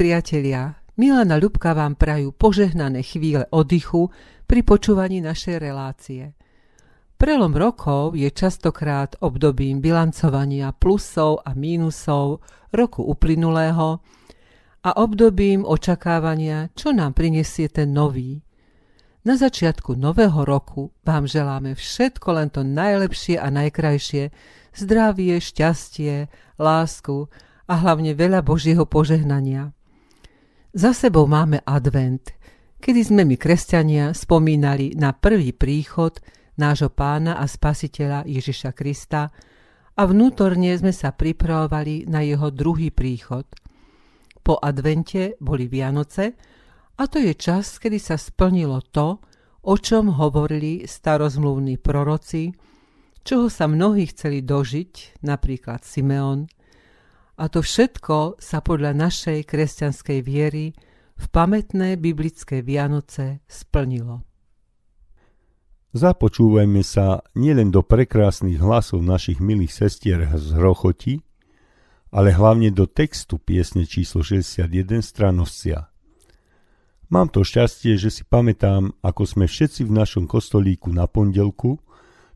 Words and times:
priatelia, 0.00 0.80
Milana 0.96 1.36
Ľubka 1.36 1.76
vám 1.76 1.92
prajú 1.92 2.32
požehnané 2.32 3.04
chvíle 3.04 3.44
oddychu 3.52 4.08
pri 4.48 4.64
počúvaní 4.64 5.20
našej 5.20 5.60
relácie. 5.60 6.32
Prelom 7.20 7.52
rokov 7.52 8.16
je 8.16 8.32
častokrát 8.32 9.20
obdobím 9.20 9.84
bilancovania 9.84 10.72
plusov 10.72 11.44
a 11.44 11.52
mínusov 11.52 12.40
roku 12.72 13.04
uplynulého 13.04 14.00
a 14.80 14.90
obdobím 14.96 15.68
očakávania, 15.68 16.72
čo 16.72 16.96
nám 16.96 17.12
prinesie 17.12 17.68
ten 17.68 17.92
nový. 17.92 18.40
Na 19.28 19.36
začiatku 19.36 20.00
nového 20.00 20.48
roku 20.48 20.96
vám 21.04 21.28
želáme 21.28 21.76
všetko 21.76 22.40
len 22.40 22.48
to 22.48 22.64
najlepšie 22.64 23.36
a 23.36 23.52
najkrajšie, 23.52 24.32
zdravie, 24.80 25.36
šťastie, 25.36 26.32
lásku 26.56 27.28
a 27.68 27.74
hlavne 27.76 28.16
veľa 28.16 28.40
Božieho 28.40 28.88
požehnania. 28.88 29.76
Za 30.70 30.94
sebou 30.94 31.26
máme 31.26 31.58
advent, 31.66 32.30
kedy 32.78 33.02
sme 33.02 33.26
my 33.26 33.34
kresťania 33.34 34.14
spomínali 34.14 34.94
na 34.94 35.10
prvý 35.10 35.50
príchod 35.50 36.22
nášho 36.62 36.94
pána 36.94 37.42
a 37.42 37.50
spasiteľa 37.50 38.22
Ježiša 38.30 38.70
Krista 38.70 39.34
a 39.98 40.02
vnútorne 40.06 40.70
sme 40.78 40.94
sa 40.94 41.10
pripravovali 41.10 42.06
na 42.06 42.22
jeho 42.22 42.54
druhý 42.54 42.94
príchod. 42.94 43.50
Po 44.46 44.62
advente 44.62 45.34
boli 45.42 45.66
Vianoce 45.66 46.38
a 46.94 47.02
to 47.10 47.18
je 47.18 47.34
čas, 47.34 47.82
kedy 47.82 47.98
sa 47.98 48.14
splnilo 48.14 48.78
to, 48.94 49.18
o 49.66 49.74
čom 49.74 50.22
hovorili 50.22 50.86
starozmluvní 50.86 51.82
proroci, 51.82 52.54
čoho 53.26 53.50
sa 53.50 53.66
mnohí 53.66 54.06
chceli 54.14 54.46
dožiť, 54.46 55.18
napríklad 55.26 55.82
Simeon– 55.82 56.46
a 57.40 57.48
to 57.48 57.64
všetko 57.64 58.36
sa 58.36 58.60
podľa 58.60 58.92
našej 58.92 59.48
kresťanskej 59.48 60.20
viery 60.20 60.76
v 61.16 61.26
pamätné 61.32 61.96
biblické 61.96 62.60
Vianoce 62.60 63.40
splnilo. 63.48 64.20
Započúvajme 65.96 66.84
sa 66.84 67.24
nielen 67.34 67.72
do 67.72 67.80
prekrásnych 67.80 68.60
hlasov 68.60 69.00
našich 69.00 69.40
milých 69.40 69.72
sestier 69.72 70.22
z 70.36 70.54
Hrochoti, 70.54 71.24
ale 72.12 72.36
hlavne 72.36 72.68
do 72.70 72.84
textu 72.84 73.40
piesne 73.40 73.88
číslo 73.88 74.20
61 74.20 74.70
stranovcia. 75.00 75.88
Mám 77.10 77.34
to 77.34 77.42
šťastie, 77.42 77.98
že 77.98 78.12
si 78.12 78.22
pamätám, 78.22 78.94
ako 79.02 79.22
sme 79.26 79.50
všetci 79.50 79.82
v 79.82 79.96
našom 79.96 80.30
kostolíku 80.30 80.94
na 80.94 81.10
pondelku, 81.10 81.82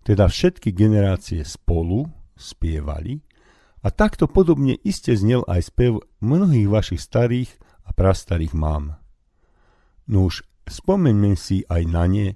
teda 0.02 0.26
všetky 0.26 0.72
generácie 0.72 1.44
spolu, 1.44 2.08
spievali– 2.34 3.20
a 3.84 3.92
takto 3.92 4.24
podobne 4.24 4.80
iste 4.80 5.12
znel 5.12 5.44
aj 5.44 5.68
spev 5.68 6.00
mnohých 6.24 6.68
vašich 6.72 7.04
starých 7.04 7.52
a 7.84 7.92
prastarých 7.92 8.56
mám. 8.56 8.96
No 10.08 10.32
už 10.32 10.40
spomeňme 10.64 11.36
si 11.36 11.68
aj 11.68 11.82
na 11.84 12.08
ne, 12.08 12.26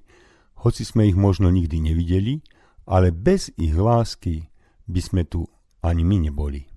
hoci 0.60 0.84
sme 0.84 1.08
ich 1.08 1.16
možno 1.16 1.48
nikdy 1.48 1.80
nevideli, 1.80 2.44
ale 2.84 3.16
bez 3.16 3.48
ich 3.56 3.72
lásky 3.72 4.52
by 4.84 5.00
sme 5.00 5.22
tu 5.24 5.48
ani 5.80 6.04
my 6.04 6.28
neboli. 6.28 6.68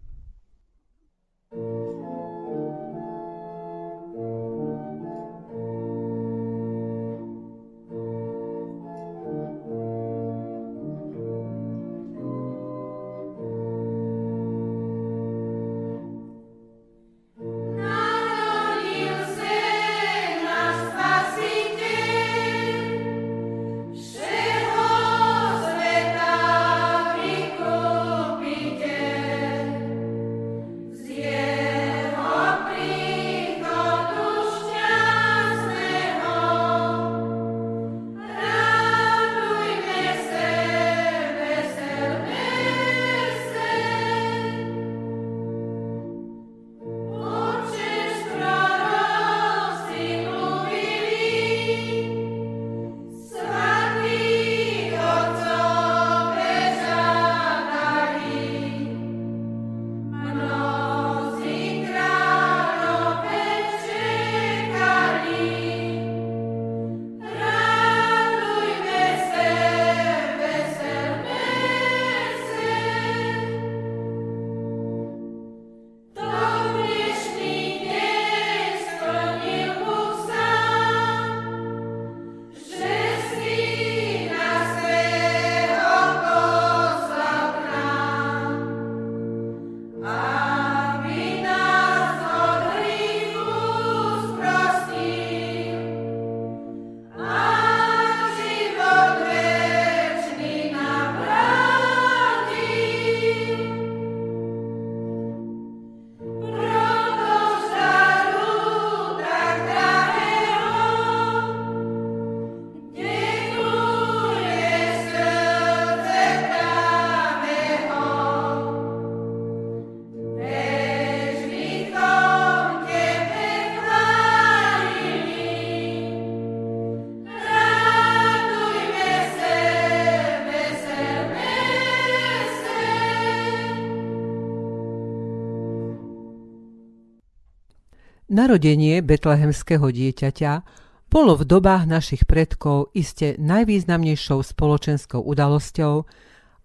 Narodenie 138.42 139.06
betlehemského 139.06 139.94
dieťaťa 139.94 140.66
bolo 141.14 141.38
v 141.38 141.46
dobách 141.46 141.86
našich 141.86 142.26
predkov 142.26 142.90
iste 142.98 143.38
najvýznamnejšou 143.38 144.42
spoločenskou 144.42 145.22
udalosťou 145.22 146.10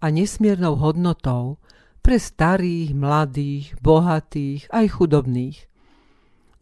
a 0.00 0.06
nesmiernou 0.08 0.80
hodnotou 0.80 1.60
pre 2.00 2.16
starých, 2.16 2.96
mladých, 2.96 3.76
bohatých 3.84 4.72
aj 4.72 4.86
chudobných. 4.88 5.68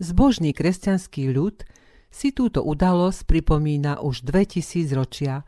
Zbožný 0.02 0.50
kresťanský 0.50 1.31
ľud 1.31 1.62
si 2.10 2.34
túto 2.34 2.67
udalosť 2.67 3.31
pripomína 3.31 4.02
už 4.02 4.26
2000 4.26 4.99
ročia 4.99 5.46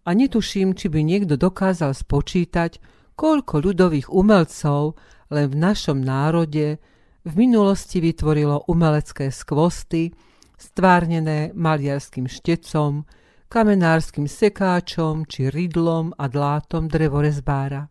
a 0.00 0.10
netuším, 0.16 0.72
či 0.72 0.88
by 0.88 1.04
niekto 1.04 1.36
dokázal 1.36 1.92
spočítať, 1.92 2.80
koľko 3.20 3.68
ľudových 3.68 4.08
umelcov 4.08 4.96
len 5.28 5.52
v 5.52 5.56
našom 5.60 6.00
národe 6.00 6.80
v 7.24 7.32
minulosti 7.40 8.04
vytvorilo 8.04 8.68
umelecké 8.68 9.32
skvosty, 9.32 10.12
stvárnené 10.60 11.56
maliarským 11.56 12.28
štecom, 12.28 13.08
kamenárskym 13.48 14.28
sekáčom 14.28 15.24
či 15.24 15.48
rydlom 15.48 16.12
a 16.20 16.28
dlátom 16.28 16.84
drevorezbára. 16.84 17.88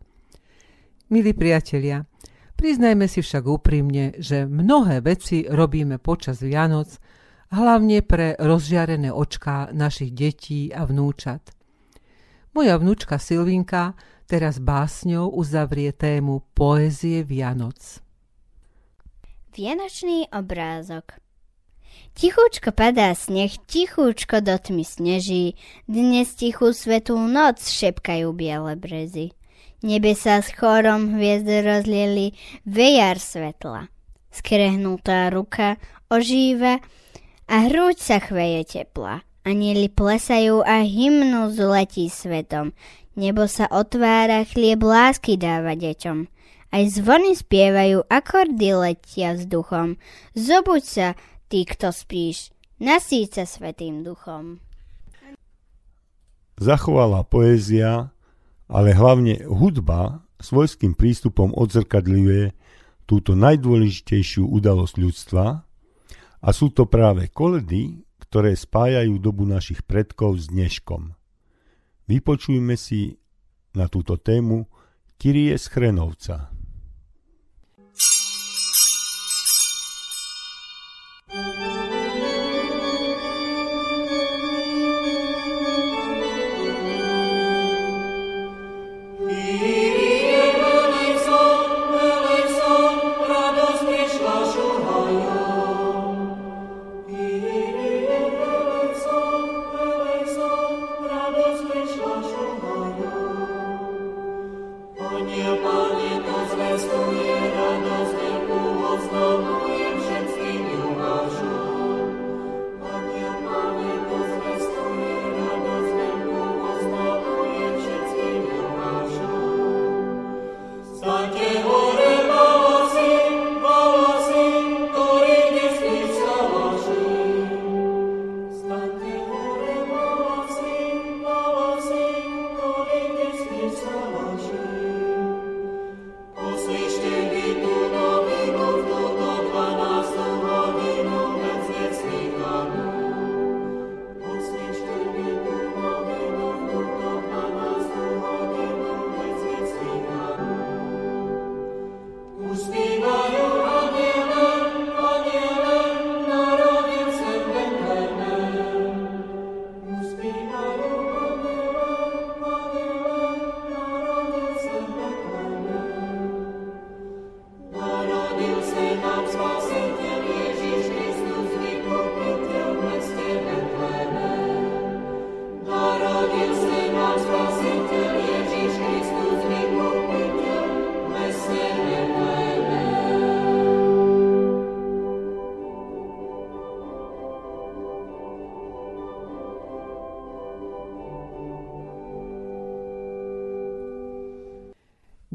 Milí 1.10 1.34
priatelia, 1.34 2.06
priznajme 2.54 3.10
si 3.10 3.26
však 3.26 3.44
úprimne, 3.44 4.14
že 4.22 4.46
mnohé 4.46 5.02
veci 5.02 5.44
robíme 5.50 5.98
počas 5.98 6.38
Vianoc, 6.38 6.94
hlavne 7.50 8.06
pre 8.06 8.38
rozžiarené 8.38 9.10
očká 9.10 9.74
našich 9.74 10.14
detí 10.14 10.70
a 10.70 10.86
vnúčat. 10.86 11.54
Moja 12.54 12.78
vnúčka 12.78 13.18
Silvinka 13.18 13.98
teraz 14.30 14.62
básňou 14.62 15.34
uzavrie 15.34 15.90
tému 15.90 16.46
poézie 16.54 17.26
Vianoc. 17.26 18.03
Vianočný 19.54 20.26
obrázok 20.34 21.22
Tichúčko 22.18 22.74
padá 22.74 23.14
sneh, 23.14 23.54
tichúčko 23.70 24.42
do 24.42 24.58
tmy 24.58 24.82
sneží, 24.82 25.54
dnes 25.86 26.34
tichú 26.34 26.74
svetú 26.74 27.14
noc 27.14 27.62
šepkajú 27.62 28.34
biele 28.34 28.74
brezy. 28.74 29.30
Nebe 29.78 30.18
sa 30.18 30.42
s 30.42 30.50
chorom 30.50 31.14
hviezd 31.14 31.46
rozlieli, 31.46 32.34
vejar 32.66 33.22
svetla. 33.22 33.86
Skrehnutá 34.34 35.30
ruka 35.30 35.78
ožíva 36.10 36.82
a 37.46 37.56
hrúď 37.70 38.02
sa 38.02 38.18
chveje 38.18 38.66
tepla. 38.66 39.22
Anieli 39.46 39.86
plesajú 39.86 40.66
a 40.66 40.82
hymnu 40.82 41.54
zletí 41.54 42.10
svetom. 42.10 42.74
Nebo 43.14 43.46
sa 43.46 43.70
otvára, 43.70 44.42
chlieb 44.42 44.82
lásky 44.82 45.38
dáva 45.38 45.78
deťom. 45.78 46.33
Aj 46.74 46.82
zvony 46.90 47.38
spievajú, 47.38 48.02
akordy 48.10 48.74
letia 48.74 49.38
vzduchom. 49.38 49.94
Zobuď 50.34 50.82
sa, 50.82 51.08
ty, 51.46 51.62
kto 51.62 51.94
spíš, 51.94 52.50
nasíť 52.82 53.38
sa 53.38 53.44
svetým 53.46 54.02
duchom. 54.02 54.58
Zachovala 56.58 57.22
poézia, 57.30 58.10
ale 58.66 58.90
hlavne 58.90 59.46
hudba 59.46 60.26
svojským 60.42 60.98
prístupom 60.98 61.54
odzrkadľuje 61.54 62.58
túto 63.06 63.38
najdôležitejšiu 63.38 64.42
udalosť 64.42 64.94
ľudstva 64.98 65.62
a 66.42 66.48
sú 66.50 66.74
to 66.74 66.90
práve 66.90 67.30
koledy, 67.30 68.02
ktoré 68.18 68.58
spájajú 68.58 69.22
dobu 69.22 69.46
našich 69.46 69.86
predkov 69.86 70.42
s 70.42 70.50
dneškom. 70.50 71.14
Vypočujme 72.10 72.74
si 72.74 73.14
na 73.78 73.86
túto 73.86 74.18
tému 74.18 74.66
Kyrie 75.22 75.54
Schrenovca. 75.54 76.50
K 76.50 76.53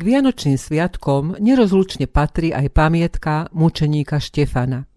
Vianočným 0.09 0.57
sviatkom 0.57 1.37
nerozlučne 1.37 2.09
patrí 2.09 2.49
aj 2.49 2.73
pamietka 2.73 3.45
mučeníka 3.53 4.17
Štefana. 4.17 4.89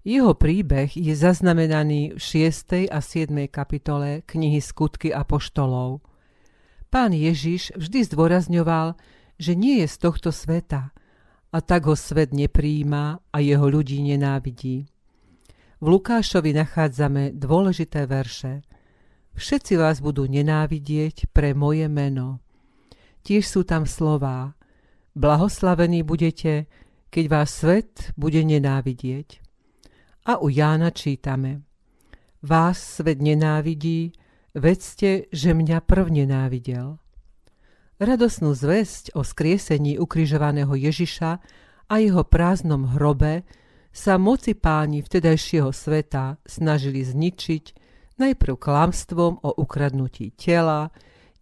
Jeho 0.00 0.32
príbeh 0.32 0.88
je 0.96 1.12
zaznamenaný 1.12 2.16
v 2.16 2.48
6. 2.48 2.88
a 2.88 3.04
7. 3.04 3.36
kapitole 3.52 4.24
knihy 4.24 4.64
Skutky 4.64 5.12
a 5.12 5.28
poštolov. 5.28 6.00
Pán 6.88 7.12
Ježiš 7.12 7.76
vždy 7.76 8.00
zdôrazňoval, 8.08 8.96
že 9.36 9.52
nie 9.52 9.84
je 9.84 9.92
z 9.92 9.96
tohto 10.08 10.32
sveta 10.32 10.96
a 11.52 11.58
tak 11.60 11.84
ho 11.84 11.92
svet 11.92 12.32
nepríjima 12.32 13.20
a 13.20 13.44
jeho 13.44 13.68
ľudí 13.68 14.00
nenávidí. 14.00 14.88
V 15.76 15.84
Lukášovi 15.84 16.56
nachádzame 16.56 17.36
dôležité 17.36 18.08
verše. 18.08 18.64
Všetci 19.36 19.76
vás 19.76 20.00
budú 20.00 20.24
nenávidieť 20.24 21.28
pre 21.28 21.52
moje 21.52 21.92
meno 21.92 22.40
tiež 23.22 23.44
sú 23.46 23.60
tam 23.66 23.84
slová. 23.84 24.54
Blahoslavení 25.14 26.06
budete, 26.06 26.70
keď 27.10 27.24
vás 27.26 27.50
svet 27.50 28.14
bude 28.14 28.40
nenávidieť. 28.40 29.42
A 30.30 30.38
u 30.38 30.48
Jána 30.48 30.94
čítame. 30.94 31.66
Vás 32.40 33.00
svet 33.02 33.20
nenávidí, 33.20 34.14
vedzte, 34.54 35.28
že 35.28 35.50
mňa 35.52 35.84
prv 35.84 36.06
nenávidel. 36.08 36.96
Radosnú 38.00 38.56
zväzť 38.56 39.12
o 39.12 39.20
skriesení 39.20 40.00
ukrižovaného 40.00 40.72
Ježiša 40.72 41.30
a 41.90 41.94
jeho 42.00 42.24
prázdnom 42.24 42.96
hrobe 42.96 43.44
sa 43.92 44.16
moci 44.16 44.54
páni 44.56 45.02
vtedajšieho 45.02 45.74
sveta 45.74 46.38
snažili 46.46 47.04
zničiť 47.04 47.64
najprv 48.16 48.54
klamstvom 48.56 49.42
o 49.42 49.50
ukradnutí 49.58 50.32
tela, 50.38 50.94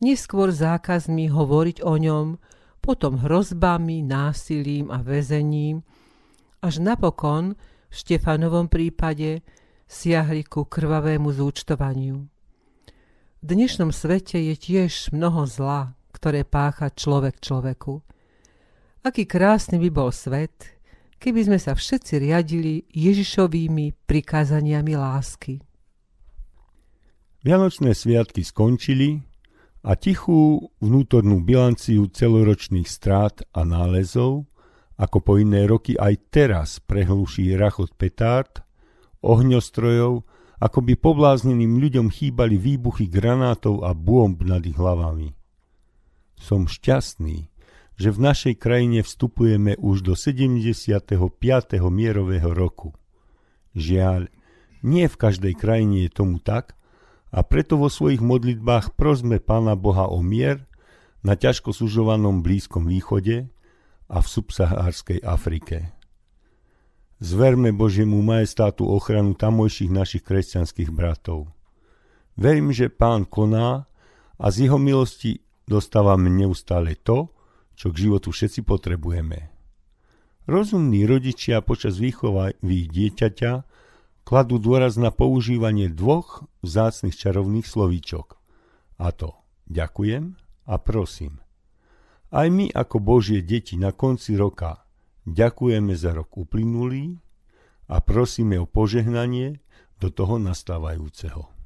neskôr 0.02 0.50
zákazmi 0.54 1.30
hovoriť 1.30 1.82
o 1.82 1.94
ňom, 1.98 2.26
potom 2.78 3.20
hrozbami, 3.20 4.00
násilím 4.06 4.88
a 4.88 5.02
väzením, 5.02 5.82
až 6.62 6.80
napokon 6.82 7.54
v 7.88 7.94
Štefanovom 7.94 8.66
prípade 8.66 9.42
siahli 9.88 10.44
ku 10.46 10.66
krvavému 10.66 11.30
zúčtovaniu. 11.30 12.26
V 13.38 13.44
dnešnom 13.46 13.94
svete 13.94 14.42
je 14.50 14.54
tiež 14.58 15.14
mnoho 15.14 15.46
zla, 15.46 15.94
ktoré 16.10 16.42
pácha 16.42 16.90
človek 16.90 17.38
človeku. 17.38 18.02
Aký 19.06 19.30
krásny 19.30 19.78
by 19.78 19.90
bol 19.94 20.10
svet, 20.10 20.74
keby 21.22 21.46
sme 21.46 21.58
sa 21.62 21.78
všetci 21.78 22.18
riadili 22.18 22.82
Ježišovými 22.90 23.94
prikázaniami 24.10 24.94
lásky. 24.98 25.62
Vianočné 27.46 27.94
sviatky 27.94 28.42
skončili 28.42 29.22
a 29.82 29.94
tichú 29.94 30.70
vnútornú 30.82 31.42
bilanciu 31.42 32.10
celoročných 32.10 32.88
strát 32.88 33.42
a 33.54 33.62
nálezov, 33.62 34.50
ako 34.98 35.18
po 35.22 35.32
iné 35.38 35.64
roky 35.70 35.94
aj 35.94 36.14
teraz 36.34 36.68
prehluší 36.82 37.54
rachot 37.54 37.94
petárd, 37.94 38.66
ohňostrojov, 39.22 40.26
ako 40.58 40.78
by 40.82 40.94
poblázneným 40.98 41.78
ľuďom 41.78 42.10
chýbali 42.10 42.58
výbuchy 42.58 43.06
granátov 43.06 43.86
a 43.86 43.94
bomb 43.94 44.42
nad 44.42 44.58
ich 44.66 44.74
hlavami. 44.74 45.30
Som 46.34 46.66
šťastný, 46.66 47.46
že 47.98 48.14
v 48.14 48.18
našej 48.18 48.54
krajine 48.58 49.02
vstupujeme 49.02 49.78
už 49.78 50.06
do 50.06 50.14
75. 50.14 51.18
mierového 51.90 52.50
roku. 52.54 52.94
Žiaľ, 53.74 54.30
nie 54.86 55.06
v 55.10 55.16
každej 55.18 55.54
krajine 55.58 56.06
je 56.06 56.10
tomu 56.10 56.38
tak 56.38 56.77
a 57.28 57.44
preto 57.44 57.76
vo 57.76 57.92
svojich 57.92 58.24
modlitbách 58.24 58.96
prosme 58.96 59.36
Pána 59.42 59.76
Boha 59.76 60.08
o 60.08 60.24
mier 60.24 60.64
na 61.20 61.36
ťažko 61.36 61.76
sužovanom 61.76 62.40
Blízkom 62.40 62.88
východe 62.88 63.52
a 64.08 64.24
v 64.24 64.26
subsahárskej 64.26 65.20
Afrike. 65.20 65.92
Zverme 67.18 67.74
Božiemu 67.74 68.22
majestátu 68.22 68.86
ochranu 68.86 69.34
tamojších 69.34 69.90
našich 69.90 70.22
kresťanských 70.22 70.88
bratov. 70.94 71.50
Verím, 72.38 72.70
že 72.70 72.88
pán 72.88 73.26
koná 73.26 73.90
a 74.38 74.46
z 74.54 74.70
jeho 74.70 74.78
milosti 74.78 75.42
dostávame 75.66 76.30
neustále 76.30 76.94
to, 76.94 77.34
čo 77.74 77.90
k 77.90 78.06
životu 78.08 78.30
všetci 78.30 78.62
potrebujeme. 78.62 79.50
Rozumní 80.48 81.04
rodičia 81.04 81.60
počas 81.60 82.00
výchovy 82.00 82.56
dieťaťa 82.64 83.52
kladú 84.28 84.60
dôraz 84.60 85.00
na 85.00 85.08
používanie 85.08 85.88
dvoch 85.88 86.44
vzácnych 86.60 87.16
čarovných 87.16 87.64
slovíčok. 87.64 88.36
A 89.00 89.08
to 89.16 89.32
ďakujem 89.72 90.36
a 90.68 90.74
prosím. 90.76 91.40
Aj 92.28 92.44
my 92.52 92.68
ako 92.68 93.00
Božie 93.00 93.40
deti 93.40 93.80
na 93.80 93.88
konci 93.88 94.36
roka 94.36 94.84
ďakujeme 95.24 95.96
za 95.96 96.12
rok 96.12 96.36
uplynulý 96.36 97.24
a 97.88 98.04
prosíme 98.04 98.60
o 98.60 98.68
požehnanie 98.68 99.64
do 99.96 100.12
toho 100.12 100.36
nastávajúceho. 100.36 101.57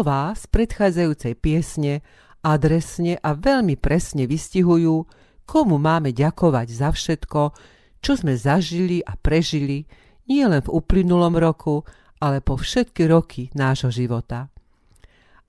Slová 0.00 0.32
z 0.32 0.48
predchádzajúcej 0.48 1.36
piesne 1.36 2.00
adresne 2.40 3.20
a 3.20 3.36
veľmi 3.36 3.76
presne 3.76 4.24
vystihujú, 4.24 5.04
komu 5.44 5.76
máme 5.76 6.16
ďakovať 6.16 6.72
za 6.72 6.88
všetko, 6.88 7.52
čo 8.00 8.12
sme 8.16 8.32
zažili 8.32 9.04
a 9.04 9.12
prežili 9.20 9.84
nie 10.24 10.40
len 10.48 10.64
v 10.64 10.72
uplynulom 10.72 11.36
roku, 11.36 11.84
ale 12.16 12.40
po 12.40 12.56
všetky 12.56 13.12
roky 13.12 13.52
nášho 13.52 13.92
života. 13.92 14.48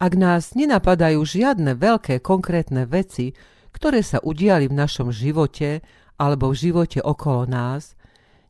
Ak 0.04 0.20
nás 0.20 0.52
nenapadajú 0.52 1.24
žiadne 1.24 1.72
veľké 1.80 2.20
konkrétne 2.20 2.84
veci, 2.84 3.32
ktoré 3.72 4.04
sa 4.04 4.20
udiali 4.20 4.68
v 4.68 4.76
našom 4.76 5.16
živote 5.16 5.80
alebo 6.20 6.52
v 6.52 6.60
živote 6.60 7.00
okolo 7.00 7.48
nás, 7.48 7.96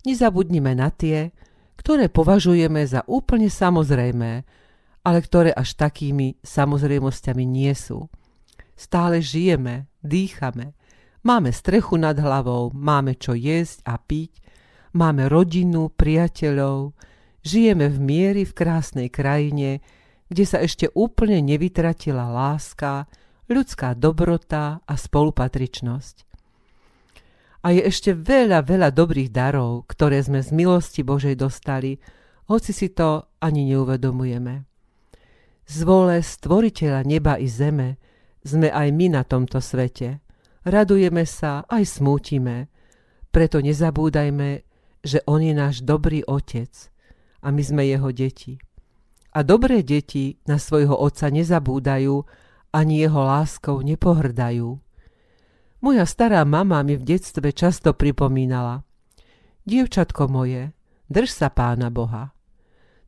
nezabudnime 0.01 0.73
na 0.73 0.89
tie, 0.89 1.29
ktoré 1.77 2.09
považujeme 2.09 2.89
za 2.89 3.05
úplne 3.05 3.53
samozrejmé, 3.53 4.49
ale 5.01 5.19
ktoré 5.21 5.51
až 5.53 5.73
takými 5.77 6.37
samozrejmosťami 6.45 7.43
nie 7.45 7.73
sú. 7.73 8.09
Stále 8.77 9.21
žijeme, 9.21 9.89
dýchame, 10.01 10.73
máme 11.25 11.49
strechu 11.53 11.97
nad 11.97 12.17
hlavou, 12.17 12.73
máme 12.73 13.17
čo 13.17 13.33
jesť 13.37 13.85
a 13.85 13.97
piť, 13.97 14.41
máme 14.93 15.29
rodinu, 15.29 15.89
priateľov, 15.93 16.93
žijeme 17.45 17.89
v 17.89 17.97
miery 17.97 18.43
v 18.45 18.53
krásnej 18.53 19.07
krajine, 19.09 19.81
kde 20.29 20.45
sa 20.47 20.63
ešte 20.63 20.89
úplne 20.95 21.43
nevytratila 21.43 22.29
láska, 22.31 23.05
ľudská 23.51 23.97
dobrota 23.99 24.79
a 24.87 24.93
spolupatričnosť. 24.95 26.15
A 27.61 27.77
je 27.77 27.81
ešte 27.85 28.17
veľa, 28.17 28.65
veľa 28.65 28.89
dobrých 28.89 29.29
darov, 29.29 29.85
ktoré 29.85 30.17
sme 30.25 30.41
z 30.41 30.49
milosti 30.49 31.05
Božej 31.05 31.37
dostali, 31.37 32.01
hoci 32.49 32.73
si 32.73 32.89
to 32.89 33.29
ani 33.37 33.69
neuvedomujeme. 33.69 34.70
Z 35.71 35.87
vole 35.87 36.19
stvoriteľa 36.19 37.07
neba 37.07 37.39
i 37.39 37.47
zeme 37.47 37.95
sme 38.43 38.67
aj 38.67 38.91
my 38.91 39.07
na 39.15 39.23
tomto 39.23 39.63
svete. 39.63 40.19
Radujeme 40.67 41.23
sa, 41.23 41.63
aj 41.71 41.95
smútime. 41.95 42.67
Preto 43.31 43.63
nezabúdajme, 43.63 44.67
že 44.99 45.23
On 45.23 45.39
je 45.39 45.55
náš 45.55 45.79
dobrý 45.79 46.27
otec 46.27 46.67
a 47.39 47.55
my 47.55 47.63
sme 47.63 47.87
jeho 47.87 48.11
deti. 48.11 48.59
A 49.31 49.47
dobré 49.47 49.79
deti 49.79 50.35
na 50.43 50.59
svojho 50.59 50.91
otca 50.91 51.31
nezabúdajú, 51.31 52.19
ani 52.75 53.07
jeho 53.07 53.23
láskou 53.23 53.79
nepohrdajú. 53.79 54.75
Moja 55.79 56.03
stará 56.03 56.43
mama 56.43 56.83
mi 56.83 56.99
v 56.99 57.15
detstve 57.15 57.55
často 57.55 57.95
pripomínala. 57.95 58.83
Dievčatko 59.63 60.27
moje, 60.27 60.75
drž 61.07 61.31
sa 61.31 61.47
pána 61.47 61.87
Boha. 61.87 62.35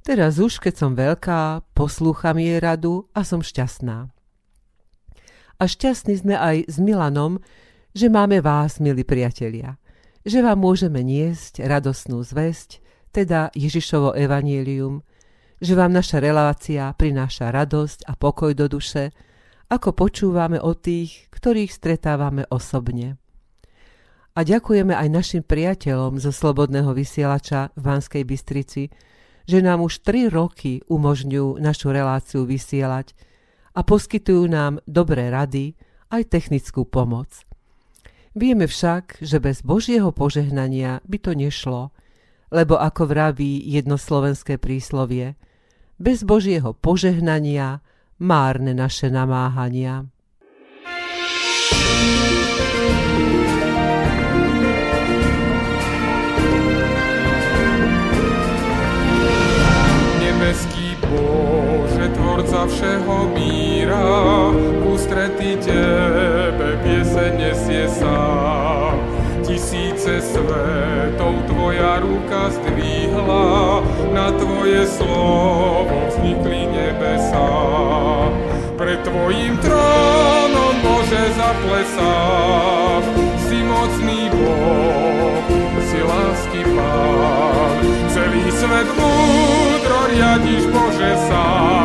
Teraz 0.04 0.36
už, 0.36 0.60
keď 0.60 0.74
som 0.76 1.00
veľká, 1.00 1.64
poslúcham 1.72 2.36
jej 2.36 2.60
radu 2.60 3.08
a 3.16 3.24
som 3.24 3.40
šťastná. 3.40 4.12
A 5.56 5.64
šťastní 5.64 6.20
sme 6.20 6.36
aj 6.36 6.68
s 6.68 6.76
Milanom, 6.76 7.40
že 7.96 8.12
máme 8.12 8.44
vás, 8.44 8.84
milí 8.84 9.08
priatelia, 9.08 9.80
že 10.28 10.44
vám 10.44 10.60
môžeme 10.60 11.00
niesť 11.00 11.64
radosnú 11.64 12.20
zväzť, 12.20 12.84
teda 13.16 13.56
Ježišovo 13.56 14.12
evanielium, 14.20 15.08
že 15.64 15.72
vám 15.72 15.96
naša 15.96 16.20
relácia 16.20 16.92
prináša 16.92 17.56
radosť 17.56 18.04
a 18.04 18.20
pokoj 18.20 18.52
do 18.52 18.68
duše, 18.68 19.16
ako 19.72 19.96
počúvame 19.96 20.60
o 20.60 20.76
tých, 20.76 21.32
ktorých 21.32 21.72
stretávame 21.72 22.44
osobne. 22.52 23.16
A 24.36 24.44
ďakujeme 24.44 24.92
aj 24.92 25.08
našim 25.08 25.44
priateľom 25.48 26.20
zo 26.20 26.36
Slobodného 26.36 26.92
vysielača 26.92 27.72
v 27.78 27.82
Banskej 27.88 28.24
Bystrici, 28.28 28.92
že 29.44 29.60
nám 29.60 29.84
už 29.84 30.04
tri 30.04 30.32
roky 30.32 30.84
umožňujú 30.88 31.60
našu 31.60 31.92
reláciu 31.92 32.48
vysielať 32.48 33.12
a 33.76 33.84
poskytujú 33.84 34.48
nám 34.48 34.80
dobré 34.86 35.28
rady 35.34 35.76
aj 36.14 36.30
technickú 36.30 36.86
pomoc. 36.86 37.44
Vieme 38.34 38.66
však, 38.66 39.22
že 39.22 39.38
bez 39.38 39.62
Božieho 39.62 40.10
požehnania 40.10 41.06
by 41.06 41.18
to 41.22 41.32
nešlo, 41.38 41.94
lebo 42.50 42.78
ako 42.78 43.10
vraví 43.10 43.62
jedno 43.66 43.98
slovenské 43.98 44.58
príslovie, 44.58 45.38
bez 46.02 46.26
Božieho 46.26 46.74
požehnania 46.74 47.82
márne 48.18 48.74
naše 48.74 49.10
namáhania. 49.10 50.10
Nebeský 50.84 52.43
Tvorca 62.34 62.66
všeho 62.66 63.30
míra, 63.38 64.10
ústretí 64.90 65.54
Tebe 65.62 66.82
pieseň 66.82 67.32
nesie 67.38 67.86
sám. 67.86 68.98
Tisíce 69.46 70.18
svetov 70.18 71.46
Tvoja 71.46 72.02
ruka 72.02 72.50
zdvihla, 72.58 73.86
na 74.18 74.34
Tvoje 74.34 74.82
slovo 74.82 76.10
vznikli 76.10 76.74
nebesá. 76.74 77.54
Pred 78.82 79.06
Tvojim 79.06 79.54
trónom 79.62 80.74
Bože 80.82 81.38
zaplesá, 81.38 82.18
si 83.46 83.62
mocný 83.62 84.34
Boh, 84.34 85.46
si 85.86 86.02
lásky 86.02 86.66
Pán. 86.66 87.78
Celý 88.10 88.46
svet 88.50 88.90
múdro 88.98 89.98
riadiš 90.10 90.66
Bože 90.74 91.14
sám, 91.30 91.83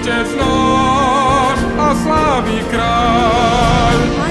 Otec 0.00 0.32
náš 0.32 1.60
a 1.76 1.88
slávy 1.92 2.64
kráľ. 2.72 4.29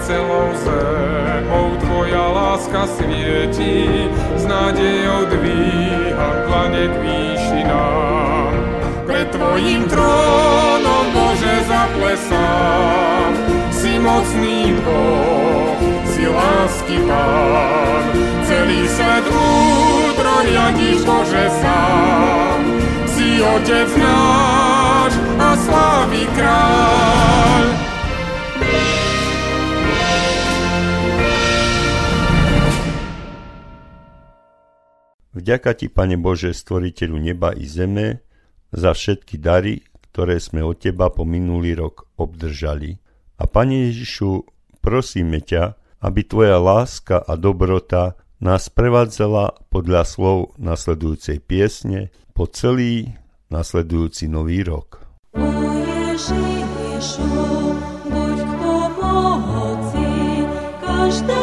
Celou 0.00 0.48
zemou 0.64 1.76
tvoja 1.80 2.28
láska 2.28 2.86
svieti, 2.86 4.08
s 4.36 4.44
nádejou 4.46 5.24
dvíham 5.28 6.36
dlane 6.46 6.88
k. 6.88 7.02
Pred 9.06 9.28
tvojim 9.30 9.84
trónom, 9.88 11.04
Bože, 11.12 11.56
zaplesám, 11.68 13.30
si 13.70 13.98
mocný 13.98 14.72
Boh, 14.80 15.76
si 16.08 16.24
lásky 16.28 16.96
Pán. 17.04 18.04
Celý 18.48 18.88
svet 18.88 19.24
múdro 19.28 20.34
riadiš, 20.48 21.04
Bože, 21.04 21.46
sám, 21.60 22.60
si 23.06 23.42
Otec 23.42 23.90
náš 24.00 25.12
a 25.38 25.48
slávy 25.56 26.22
kráľ. 26.36 27.64
Vďaka 35.42 35.74
Ti, 35.74 35.90
Pane 35.90 36.14
Bože, 36.14 36.54
stvoriteľu 36.54 37.18
neba 37.18 37.50
i 37.50 37.66
zeme, 37.66 38.22
za 38.70 38.94
všetky 38.94 39.42
dary, 39.42 39.82
ktoré 40.06 40.38
sme 40.38 40.62
od 40.62 40.78
Teba 40.78 41.10
po 41.10 41.26
minulý 41.26 41.74
rok 41.74 42.06
obdržali. 42.14 43.02
A 43.42 43.50
Pane 43.50 43.90
Ježišu, 43.90 44.46
prosíme 44.78 45.42
ťa, 45.42 45.74
aby 45.98 46.22
Tvoja 46.22 46.62
láska 46.62 47.18
a 47.18 47.34
dobrota 47.34 48.14
nás 48.38 48.70
prevádzala 48.70 49.66
podľa 49.66 50.06
slov 50.06 50.54
nasledujúcej 50.62 51.42
piesne 51.42 52.14
po 52.38 52.46
celý 52.46 53.10
nasledujúci 53.50 54.30
nový 54.30 54.62
rok. 54.62 55.02
Ježišu, 55.34 56.38
buď 58.06 58.38
k 58.46 58.52
pomoci 58.94 60.06
každému 60.86 61.41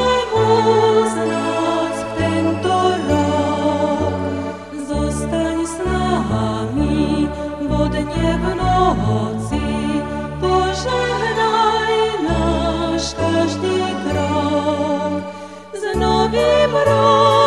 sembra 16.69 17.38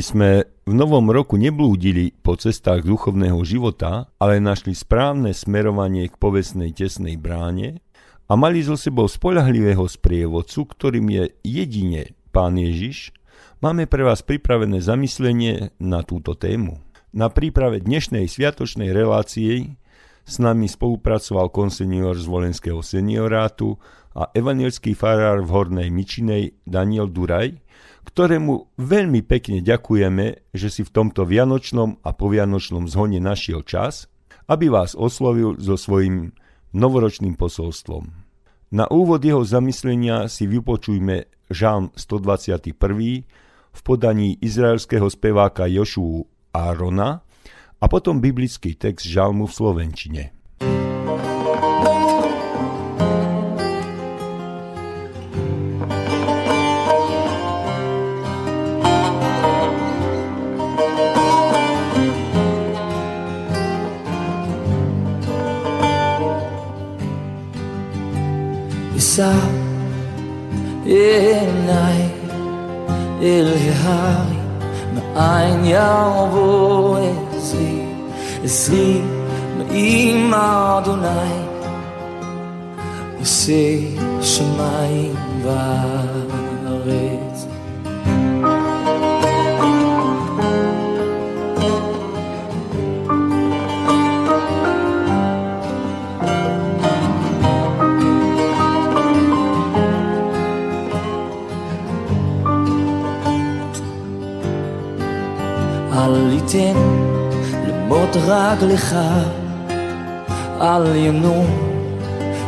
aby 0.00 0.08
sme 0.16 0.48
v 0.64 0.72
novom 0.72 1.12
roku 1.12 1.36
neblúdili 1.36 2.16
po 2.24 2.32
cestách 2.32 2.88
duchovného 2.88 3.36
života, 3.44 4.08
ale 4.16 4.40
našli 4.40 4.72
správne 4.72 5.36
smerovanie 5.36 6.08
k 6.08 6.16
povestnej 6.16 6.72
tesnej 6.72 7.20
bráne 7.20 7.84
a 8.24 8.32
mali 8.32 8.64
so 8.64 8.80
sebou 8.80 9.04
spolahlivého 9.12 9.84
sprievodcu, 9.84 10.72
ktorým 10.72 11.04
je 11.04 11.24
jedine 11.44 12.16
Pán 12.32 12.56
Ježiš, 12.56 13.12
máme 13.60 13.84
pre 13.84 14.00
vás 14.00 14.24
pripravené 14.24 14.80
zamyslenie 14.80 15.76
na 15.76 16.00
túto 16.00 16.32
tému. 16.32 16.80
Na 17.12 17.28
príprave 17.28 17.84
dnešnej 17.84 18.24
sviatočnej 18.24 18.96
relácie 18.96 19.76
s 20.24 20.40
nami 20.40 20.64
spolupracoval 20.64 21.52
konsenior 21.52 22.16
z 22.16 22.24
Volenského 22.24 22.80
seniorátu 22.80 23.76
a 24.16 24.32
evanielský 24.32 24.96
farár 24.96 25.44
v 25.44 25.52
Hornej 25.52 25.92
Mičinej 25.92 26.56
Daniel 26.64 27.12
Duraj, 27.12 27.52
ktorému 28.06 28.80
veľmi 28.80 29.20
pekne 29.24 29.60
ďakujeme, 29.60 30.52
že 30.56 30.68
si 30.72 30.82
v 30.82 30.90
tomto 30.90 31.28
vianočnom 31.28 32.00
a 32.00 32.10
povianočnom 32.16 32.88
zhone 32.88 33.20
našiel 33.20 33.60
čas, 33.64 34.08
aby 34.48 34.72
vás 34.72 34.98
oslovil 34.98 35.60
so 35.60 35.76
svojím 35.76 36.32
novoročným 36.72 37.36
posolstvom. 37.36 38.10
Na 38.70 38.86
úvod 38.86 39.22
jeho 39.22 39.42
zamyslenia 39.42 40.30
si 40.30 40.46
vypočujme 40.46 41.26
žalm 41.50 41.90
121 41.98 42.70
v 43.70 43.80
podaní 43.82 44.38
izraelského 44.38 45.10
speváka 45.10 45.66
Jošu 45.66 46.26
Árona 46.54 47.22
a 47.80 47.84
potom 47.90 48.22
biblický 48.22 48.78
text 48.78 49.06
žalmu 49.06 49.50
v 49.50 49.54
Slovenčine. 49.54 50.22
אשא 69.09 69.31
עיניי 70.85 72.09
אל 73.21 73.53
ההרים, 73.83 74.49
מאין 74.93 75.65
יבוא 75.65 76.97
עזרי, 77.35 77.81
עזרי 78.43 79.01
מעם 79.57 80.33
אדוני, 80.33 81.45
עושה 83.19 83.77
שמיים 84.21 85.15
וארץ. 85.43 86.38
אל 106.40 106.46
יתן 106.46 106.76
למות 107.68 108.16
רגלך, 108.16 108.96
אל 110.60 110.96
ימנו 110.96 111.44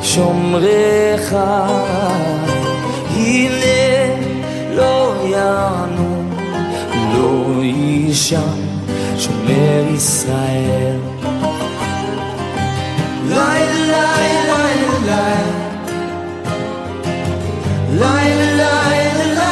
שומריך. 0.02 1.37
הנה 3.16 3.55
לא 4.74 5.14
יענו, 5.24 6.24
לא 7.14 7.62
יישן 7.62 8.61
שומר 9.18 9.85
ישראל. 9.94 10.98
לילה, 13.28 14.07
לילה, 14.16 14.66
לילה, 15.05 15.37
לילה, 17.92 18.83
לילה, 18.90 19.51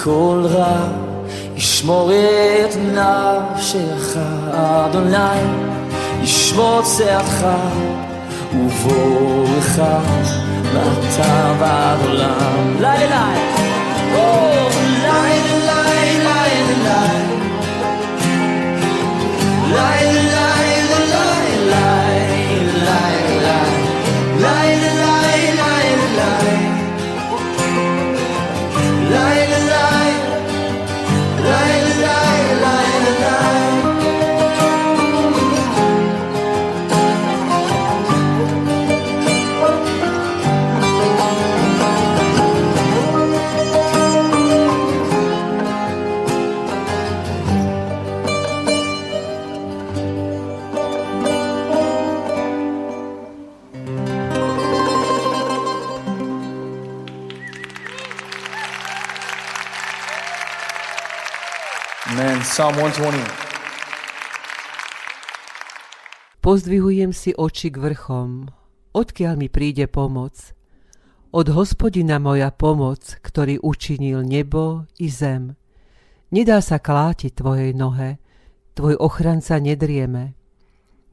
מכל 0.00 0.42
רע, 0.44 0.88
ישמור 1.56 2.10
את 2.12 2.76
נפשך, 2.76 4.18
אדוני 4.52 5.40
ישמור 6.22 6.82
צאתך 6.82 7.46
ובואך 8.54 9.80
מעתה 10.74 11.54
ועד 11.58 11.98
עולם. 12.06 12.76
לילה 12.80 12.98
לילה, 12.98 13.26
או, 14.14 14.68
לילה 15.02 15.82
לילה 16.12 16.46
לילה 16.84 17.06
לילה 19.72 20.69
Psalm 62.51 62.75
120. 62.75 63.15
Pozdvihujem 66.43 67.15
si 67.15 67.31
oči 67.31 67.71
k 67.71 67.79
vrchom, 67.79 68.51
odkiaľ 68.91 69.39
mi 69.39 69.47
príde 69.47 69.87
pomoc. 69.87 70.51
Od 71.31 71.47
hospodina 71.47 72.19
moja 72.19 72.51
pomoc, 72.51 73.23
ktorý 73.23 73.55
učinil 73.63 74.27
nebo 74.27 74.83
i 74.99 75.07
zem. 75.07 75.55
Nedá 76.35 76.59
sa 76.59 76.83
klátiť 76.83 77.39
tvojej 77.39 77.71
nohe, 77.71 78.19
tvoj 78.75 78.99
ochranca 78.99 79.55
nedrieme. 79.55 80.35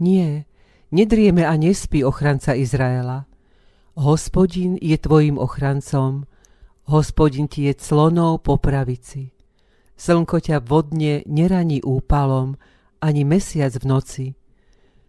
Nie, 0.03 0.43
nedrieme 0.91 1.47
a 1.47 1.55
nespí 1.55 2.03
ochranca 2.03 2.59
Izraela. 2.59 3.31
Hospodin 3.95 4.75
je 4.83 4.99
tvojim 4.99 5.39
ochrancom, 5.39 6.27
hospodin 6.91 7.47
ti 7.47 7.71
je 7.71 7.79
clonou 7.79 8.43
po 8.43 8.59
pravici. 8.59 9.38
Slnko 9.99 10.39
ťa 10.39 10.63
vodne 10.63 11.27
neraní 11.27 11.83
úpalom, 11.83 12.55
ani 13.03 13.27
mesiac 13.27 13.75
v 13.75 13.85
noci. 13.85 14.27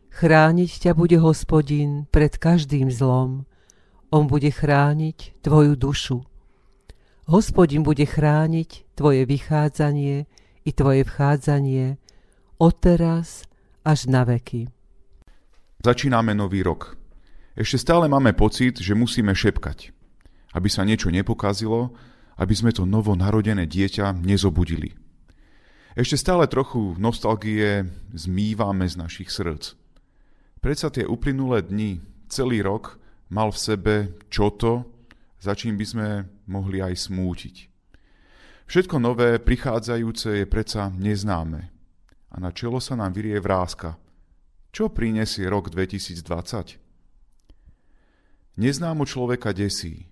Chrániť 0.09 0.89
ťa 0.89 0.91
bude 0.97 1.21
hospodin 1.21 2.09
pred 2.09 2.33
každým 2.33 2.89
zlom. 2.89 3.45
On 4.09 4.25
bude 4.25 4.49
chrániť 4.49 5.45
tvoju 5.45 5.77
dušu. 5.77 6.25
Hospodin 7.29 7.85
bude 7.85 8.09
chrániť 8.09 8.97
tvoje 8.97 9.29
vychádzanie 9.29 10.25
i 10.65 10.71
tvoje 10.73 11.05
vchádzanie 11.05 12.01
od 12.57 12.73
teraz 12.81 13.45
až 13.85 14.09
na 14.09 14.25
veky. 14.25 14.73
Začíname 15.85 16.33
nový 16.33 16.65
rok. 16.65 16.97
Ešte 17.53 17.77
stále 17.85 18.09
máme 18.09 18.33
pocit, 18.33 18.81
že 18.81 18.97
musíme 18.97 19.37
šepkať, 19.37 19.93
aby 20.57 20.67
sa 20.67 20.81
niečo 20.81 21.13
nepokazilo, 21.13 21.93
aby 22.39 22.53
sme 22.55 22.71
to 22.71 22.87
novonarodené 22.87 23.67
dieťa 23.67 24.15
nezobudili. 24.23 24.95
Ešte 25.99 26.15
stále 26.15 26.47
trochu 26.47 26.95
nostalgie 26.95 27.83
zmývame 28.15 28.87
z 28.87 28.95
našich 28.95 29.27
srdc. 29.27 29.75
Predsa 30.63 30.87
tie 30.95 31.03
uplynulé 31.03 31.67
dni, 31.67 31.99
celý 32.31 32.63
rok 32.63 32.95
mal 33.27 33.51
v 33.51 33.59
sebe 33.59 33.95
čo 34.31 34.55
to, 34.55 34.87
za 35.39 35.55
čím 35.55 35.75
by 35.75 35.85
sme 35.87 36.07
mohli 36.47 36.79
aj 36.79 37.11
smútiť. 37.11 37.55
Všetko 38.69 38.95
nové, 39.01 39.41
prichádzajúce 39.41 40.43
je 40.43 40.45
predsa 40.45 40.93
neznáme. 40.93 41.61
A 42.29 42.35
na 42.37 42.53
čelo 42.53 42.77
sa 42.77 42.93
nám 42.93 43.17
vyrie 43.17 43.41
vrázka. 43.41 43.97
Čo 44.69 44.93
prinesie 44.93 45.49
rok 45.49 45.73
2020? 45.73 46.77
Neznámo 48.61 49.09
človeka 49.09 49.49
desí. 49.57 50.05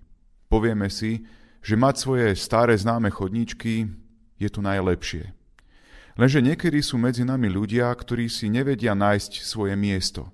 Povieme 0.50 0.90
si, 0.90 1.22
že 1.68 1.76
mať 1.76 1.94
svoje 2.00 2.26
staré 2.32 2.80
známe 2.80 3.12
chodníčky 3.12 3.92
je 4.40 4.48
to 4.48 4.64
najlepšie. 4.64 5.36
Lenže 6.16 6.40
niekedy 6.40 6.80
sú 6.80 6.96
medzi 6.96 7.28
nami 7.28 7.52
ľudia, 7.52 7.92
ktorí 7.92 8.32
si 8.32 8.48
nevedia 8.48 8.96
nájsť 8.96 9.44
svoje 9.44 9.76
miesto. 9.76 10.32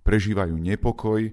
Prežívajú 0.00 0.56
nepokoj, 0.56 1.28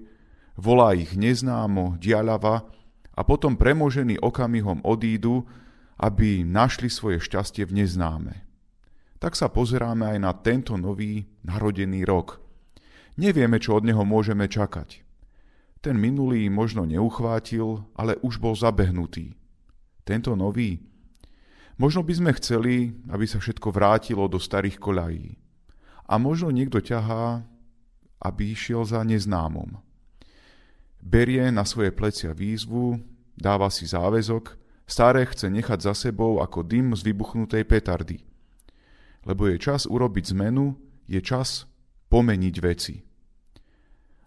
volá 0.60 0.92
ich 0.92 1.16
neznámo, 1.16 1.96
diaľava 1.96 2.68
a 3.16 3.20
potom 3.24 3.56
premožení 3.56 4.20
okamihom 4.20 4.84
odídu, 4.84 5.48
aby 5.96 6.44
našli 6.44 6.92
svoje 6.92 7.24
šťastie 7.24 7.64
v 7.64 7.80
neznáme. 7.80 8.44
Tak 9.24 9.40
sa 9.40 9.48
pozeráme 9.48 10.16
aj 10.16 10.18
na 10.20 10.36
tento 10.36 10.76
nový 10.76 11.24
narodený 11.48 12.04
rok. 12.04 12.44
Nevieme, 13.16 13.56
čo 13.56 13.80
od 13.80 13.88
neho 13.88 14.04
môžeme 14.04 14.44
čakať. 14.52 15.00
Ten 15.80 15.96
minulý 15.96 16.52
možno 16.52 16.84
neuchvátil, 16.84 17.88
ale 17.96 18.20
už 18.20 18.36
bol 18.36 18.52
zabehnutý. 18.52 19.32
Tento 20.04 20.36
nový. 20.36 20.84
Možno 21.80 22.04
by 22.04 22.12
sme 22.12 22.36
chceli, 22.36 22.92
aby 23.08 23.24
sa 23.24 23.40
všetko 23.40 23.72
vrátilo 23.72 24.28
do 24.28 24.36
starých 24.36 24.76
koľají. 24.76 25.40
A 26.04 26.20
možno 26.20 26.52
niekto 26.52 26.84
ťahá, 26.84 27.40
aby 28.20 28.52
išiel 28.52 28.84
za 28.84 29.00
neznámom. 29.00 29.80
Berie 31.00 31.48
na 31.48 31.64
svoje 31.64 31.96
plecia 31.96 32.36
výzvu, 32.36 33.00
dáva 33.32 33.72
si 33.72 33.88
záväzok, 33.88 34.60
staré 34.84 35.24
chce 35.24 35.48
nechať 35.48 35.80
za 35.80 35.96
sebou 35.96 36.44
ako 36.44 36.60
dym 36.60 36.92
z 36.92 37.08
vybuchnutej 37.08 37.64
petardy. 37.64 38.20
Lebo 39.24 39.48
je 39.48 39.56
čas 39.56 39.88
urobiť 39.88 40.36
zmenu, 40.36 40.76
je 41.08 41.24
čas 41.24 41.64
pomeniť 42.12 42.56
veci. 42.60 43.00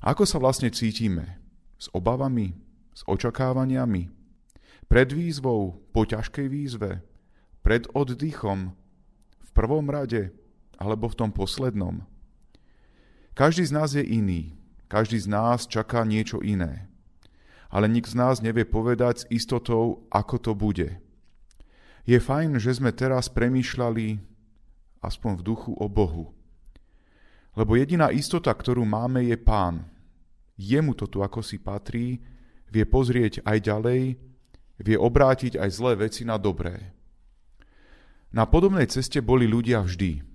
Ako 0.02 0.26
sa 0.26 0.42
vlastne 0.42 0.74
cítime? 0.74 1.43
S 1.84 1.92
obavami? 1.92 2.56
S 2.96 3.04
očakávaniami? 3.04 4.08
Pred 4.88 5.10
výzvou? 5.12 5.84
Po 5.92 6.08
ťažkej 6.08 6.48
výzve? 6.48 7.04
Pred 7.60 7.92
oddychom? 7.92 8.72
V 9.44 9.50
prvom 9.52 9.92
rade? 9.92 10.32
Alebo 10.80 11.12
v 11.12 11.20
tom 11.20 11.36
poslednom? 11.36 12.08
Každý 13.36 13.68
z 13.68 13.76
nás 13.76 13.92
je 13.92 14.00
iný. 14.00 14.56
Každý 14.88 15.20
z 15.20 15.28
nás 15.28 15.68
čaká 15.68 16.08
niečo 16.08 16.40
iné. 16.40 16.88
Ale 17.68 17.92
nik 17.92 18.08
z 18.08 18.16
nás 18.16 18.40
nevie 18.40 18.64
povedať 18.64 19.28
s 19.28 19.28
istotou, 19.28 20.08
ako 20.08 20.36
to 20.40 20.52
bude. 20.56 21.04
Je 22.08 22.16
fajn, 22.16 22.64
že 22.64 22.80
sme 22.80 22.96
teraz 22.96 23.28
premýšľali 23.28 24.24
aspoň 25.04 25.32
v 25.36 25.46
duchu 25.52 25.76
o 25.76 25.92
Bohu. 25.92 26.32
Lebo 27.60 27.76
jediná 27.76 28.08
istota, 28.08 28.56
ktorú 28.56 28.88
máme, 28.88 29.28
je 29.28 29.36
Pán. 29.36 29.93
Jemu 30.58 30.94
to 30.94 31.10
tu 31.10 31.26
ako 31.26 31.42
si 31.42 31.58
patrí, 31.58 32.22
vie 32.70 32.86
pozrieť 32.86 33.42
aj 33.46 33.58
ďalej, 33.64 34.02
vie 34.82 34.98
obrátiť 34.98 35.58
aj 35.58 35.70
zlé 35.70 35.94
veci 36.10 36.26
na 36.26 36.38
dobré. 36.42 36.94
Na 38.34 38.50
podobnej 38.50 38.90
ceste 38.90 39.22
boli 39.22 39.46
ľudia 39.46 39.86
vždy. 39.86 40.26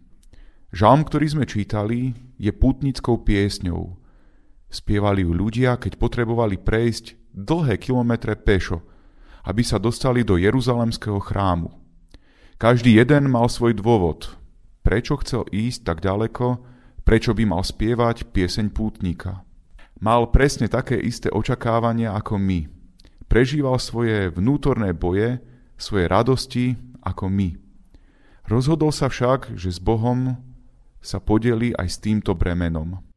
Žalm, 0.71 1.03
ktorý 1.07 1.27
sme 1.35 1.45
čítali, 1.49 2.15
je 2.39 2.53
putnickou 2.55 3.27
piesňou, 3.27 3.99
Spievali 4.69 5.25
ju 5.25 5.33
ľudia, 5.33 5.81
keď 5.81 5.97
potrebovali 5.97 6.61
prejsť 6.61 7.17
dlhé 7.33 7.81
kilometre 7.81 8.37
pešo, 8.37 8.85
aby 9.49 9.65
sa 9.65 9.81
dostali 9.81 10.21
do 10.21 10.37
Jeruzalemského 10.37 11.17
chrámu. 11.25 11.73
Každý 12.61 13.01
jeden 13.01 13.33
mal 13.33 13.49
svoj 13.49 13.81
dôvod, 13.81 14.37
prečo 14.85 15.17
chcel 15.25 15.49
ísť 15.49 15.89
tak 15.89 15.99
ďaleko, 16.05 16.61
prečo 17.01 17.33
by 17.33 17.49
mal 17.49 17.65
spievať 17.65 18.29
pieseň 18.29 18.69
pútnika. 18.77 19.48
Mal 19.99 20.31
presne 20.31 20.71
také 20.71 20.95
isté 20.95 21.27
očakávania 21.27 22.15
ako 22.15 22.39
my. 22.39 22.71
Prežíval 23.27 23.83
svoje 23.83 24.31
vnútorné 24.31 24.95
boje, 24.95 25.43
svoje 25.75 26.07
radosti 26.07 26.79
ako 27.03 27.27
my. 27.27 27.59
Rozhodol 28.47 28.95
sa 28.95 29.11
však, 29.11 29.59
že 29.59 29.75
s 29.75 29.83
Bohom 29.83 30.39
sa 31.03 31.19
podeli 31.19 31.75
aj 31.75 31.89
s 31.91 31.97
týmto 31.99 32.33
bremenom. 32.33 33.08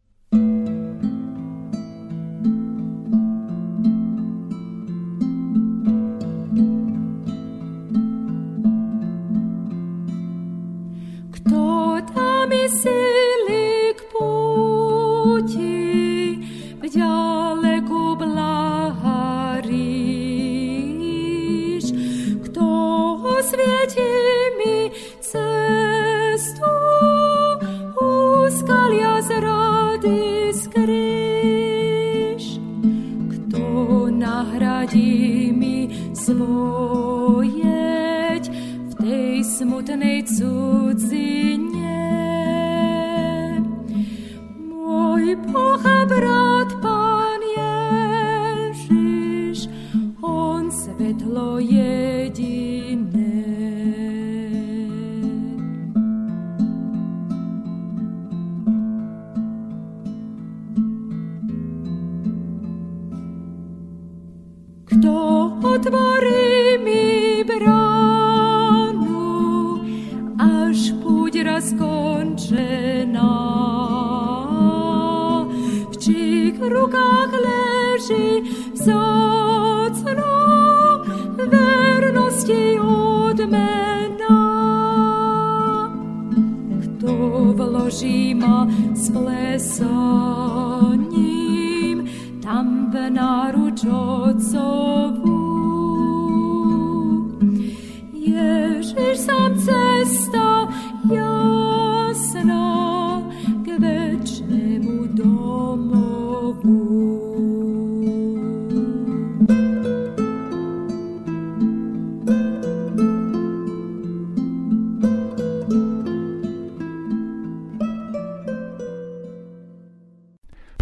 smuta 39.61 39.93
neic 39.93 40.29
sūdzīt. 40.31 41.50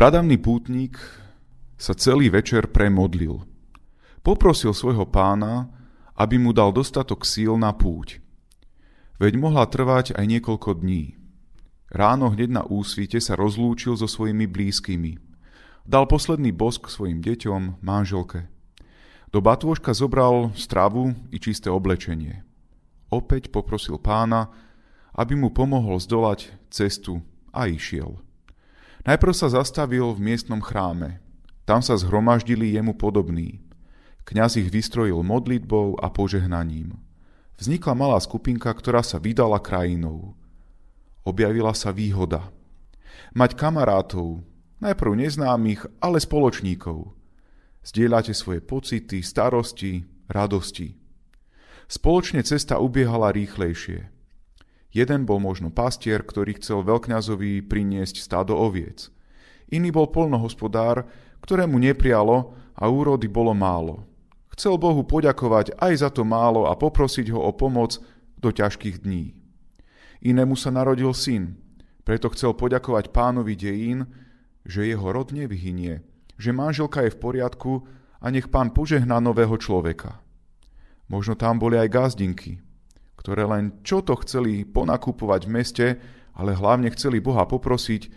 Pradavný 0.09 0.41
pútnik 0.41 0.97
sa 1.77 1.93
celý 1.93 2.33
večer 2.33 2.73
premodlil. 2.73 3.45
Poprosil 4.25 4.73
svojho 4.73 5.05
pána, 5.05 5.69
aby 6.17 6.41
mu 6.41 6.49
dal 6.49 6.73
dostatok 6.73 7.21
síl 7.29 7.53
na 7.61 7.69
púť. 7.77 8.17
Veď 9.21 9.37
mohla 9.37 9.69
trvať 9.69 10.17
aj 10.17 10.25
niekoľko 10.25 10.81
dní. 10.81 11.13
Ráno 11.93 12.33
hneď 12.33 12.49
na 12.49 12.65
úsvite 12.65 13.21
sa 13.21 13.37
rozlúčil 13.37 13.93
so 14.01 14.09
svojimi 14.09 14.49
blízkymi. 14.49 15.21
Dal 15.85 16.09
posledný 16.09 16.57
bosk 16.57 16.89
svojim 16.89 17.21
deťom, 17.21 17.77
manželke. 17.85 18.49
Do 19.29 19.45
batôžka 19.45 19.93
zobral 19.93 20.57
stravu 20.57 21.13
i 21.29 21.37
čisté 21.37 21.69
oblečenie. 21.69 22.41
Opäť 23.13 23.53
poprosil 23.53 24.01
pána, 24.01 24.49
aby 25.13 25.37
mu 25.37 25.53
pomohol 25.53 26.01
zdolať 26.01 26.49
cestu 26.73 27.21
a 27.53 27.69
išiel. 27.69 28.25
Najprv 29.09 29.33
sa 29.33 29.49
zastavil 29.49 30.05
v 30.13 30.21
miestnom 30.21 30.61
chráme. 30.61 31.17
Tam 31.65 31.81
sa 31.81 31.97
zhromaždili 31.97 32.77
jemu 32.77 32.93
podobní. 32.93 33.57
Kňaz 34.21 34.61
ich 34.61 34.69
vystrojil 34.69 35.25
modlitbou 35.25 35.97
a 35.97 36.13
požehnaním. 36.13 36.93
Vznikla 37.57 37.97
malá 37.97 38.21
skupinka, 38.21 38.69
ktorá 38.69 39.01
sa 39.01 39.17
vydala 39.17 39.57
krajinou. 39.57 40.37
Objavila 41.25 41.73
sa 41.73 41.89
výhoda. 41.89 42.53
Mať 43.33 43.57
kamarátov, 43.57 44.45
najprv 44.77 45.25
neznámych, 45.25 45.89
ale 45.97 46.21
spoločníkov. 46.21 47.09
Zdieľate 47.81 48.37
svoje 48.37 48.61
pocity, 48.61 49.25
starosti, 49.25 50.05
radosti. 50.29 50.93
Spoločne 51.89 52.45
cesta 52.45 52.77
ubiehala 52.77 53.33
rýchlejšie. 53.33 54.18
Jeden 54.89 55.29
bol 55.29 55.37
možno 55.37 55.69
pastier, 55.69 56.25
ktorý 56.25 56.57
chcel 56.57 56.81
veľkňazovi 56.81 57.61
priniesť 57.69 58.25
stádo 58.25 58.57
oviec. 58.57 59.13
Iný 59.69 59.93
bol 59.93 60.09
polnohospodár, 60.09 61.05
ktorému 61.45 61.77
neprialo 61.77 62.57
a 62.73 62.89
úrody 62.89 63.29
bolo 63.29 63.53
málo. 63.53 64.09
Chcel 64.57 64.81
Bohu 64.81 65.05
poďakovať 65.05 65.77
aj 65.77 65.93
za 66.03 66.09
to 66.09 66.25
málo 66.25 66.65
a 66.67 66.73
poprosiť 66.73 67.29
ho 67.31 67.39
o 67.39 67.51
pomoc 67.53 68.01
do 68.41 68.49
ťažkých 68.49 69.05
dní. 69.05 69.37
Inému 70.25 70.57
sa 70.57 70.73
narodil 70.73 71.13
syn, 71.15 71.55
preto 72.03 72.33
chcel 72.33 72.57
poďakovať 72.57 73.13
pánovi 73.13 73.53
dejín, 73.55 74.09
že 74.65 74.89
jeho 74.89 75.05
rod 75.13 75.31
nevyhynie, 75.31 76.03
že 76.35 76.51
manželka 76.51 77.05
je 77.05 77.13
v 77.13 77.21
poriadku 77.21 77.85
a 78.19 78.27
nech 78.33 78.51
pán 78.51 78.75
požehná 78.75 79.21
nového 79.23 79.55
človeka. 79.55 80.19
Možno 81.07 81.39
tam 81.39 81.61
boli 81.61 81.79
aj 81.79 81.93
gazdinky, 81.93 82.59
ktoré 83.19 83.43
len 83.43 83.83
čo 83.83 83.99
to 83.99 84.15
chceli 84.23 84.63
ponakupovať 84.63 85.41
v 85.43 85.51
meste, 85.51 85.87
ale 86.39 86.55
hlavne 86.55 86.87
chceli 86.95 87.19
Boha 87.19 87.43
poprosiť 87.43 88.07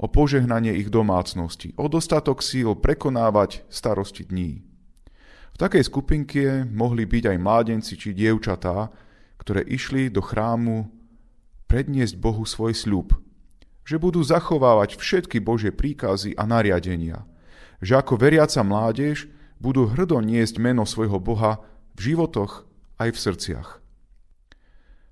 o 0.00 0.08
požehnanie 0.08 0.72
ich 0.80 0.88
domácnosti, 0.88 1.76
o 1.76 1.92
dostatok 1.92 2.40
síl 2.40 2.72
prekonávať 2.72 3.68
starosti 3.68 4.24
dní. 4.24 4.64
V 5.52 5.56
takej 5.60 5.84
skupinke 5.88 6.64
mohli 6.68 7.04
byť 7.04 7.36
aj 7.36 7.38
mládenci 7.40 8.00
či 8.00 8.16
dievčatá, 8.16 8.88
ktoré 9.40 9.60
išli 9.64 10.08
do 10.08 10.24
chrámu 10.24 10.88
predniesť 11.68 12.16
Bohu 12.16 12.44
svoj 12.48 12.72
sľub, 12.72 13.12
že 13.84 14.00
budú 14.00 14.24
zachovávať 14.24 14.96
všetky 14.96 15.40
Božie 15.40 15.72
príkazy 15.72 16.36
a 16.36 16.48
nariadenia, 16.48 17.28
že 17.80 17.96
ako 17.96 18.16
veriaca 18.20 18.60
mládež 18.64 19.28
budú 19.60 19.88
hrdo 19.88 20.20
niesť 20.20 20.60
meno 20.60 20.84
svojho 20.84 21.20
Boha 21.20 21.60
v 21.96 22.12
životoch 22.12 22.68
aj 23.00 23.08
v 23.12 23.18
srdciach. 23.20 23.85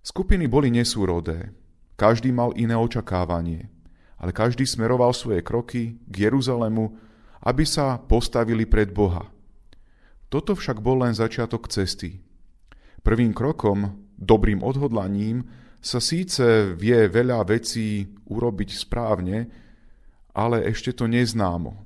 Skupiny 0.05 0.45
boli 0.45 0.69
nesúrodé, 0.69 1.57
každý 1.97 2.29
mal 2.29 2.53
iné 2.61 2.77
očakávanie, 2.77 3.73
ale 4.21 4.37
každý 4.37 4.69
smeroval 4.69 5.17
svoje 5.17 5.41
kroky 5.41 5.97
k 6.05 6.29
Jeruzalému, 6.29 6.93
aby 7.41 7.65
sa 7.65 7.97
postavili 7.97 8.69
pred 8.69 8.93
Boha. 8.93 9.33
Toto 10.29 10.53
však 10.53 10.85
bol 10.85 11.01
len 11.01 11.17
začiatok 11.17 11.73
cesty. 11.73 12.21
Prvým 13.01 13.33
krokom, 13.33 13.97
dobrým 14.21 14.61
odhodlaním, 14.61 15.49
sa 15.81 16.05
síce 16.05 16.77
vie 16.77 17.09
veľa 17.09 17.49
vecí 17.49 18.05
urobiť 18.29 18.77
správne, 18.77 19.49
ale 20.37 20.69
ešte 20.69 20.93
to 20.93 21.09
neznámo. 21.09 21.81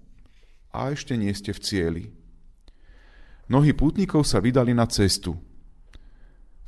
A 0.75 0.91
ešte 0.91 1.15
nie 1.15 1.31
ste 1.39 1.55
v 1.55 1.63
cieli. 1.63 2.05
Mnohí 3.47 3.79
pútnikov 3.79 4.27
sa 4.27 4.43
vydali 4.43 4.75
na 4.75 4.91
cestu– 4.91 5.39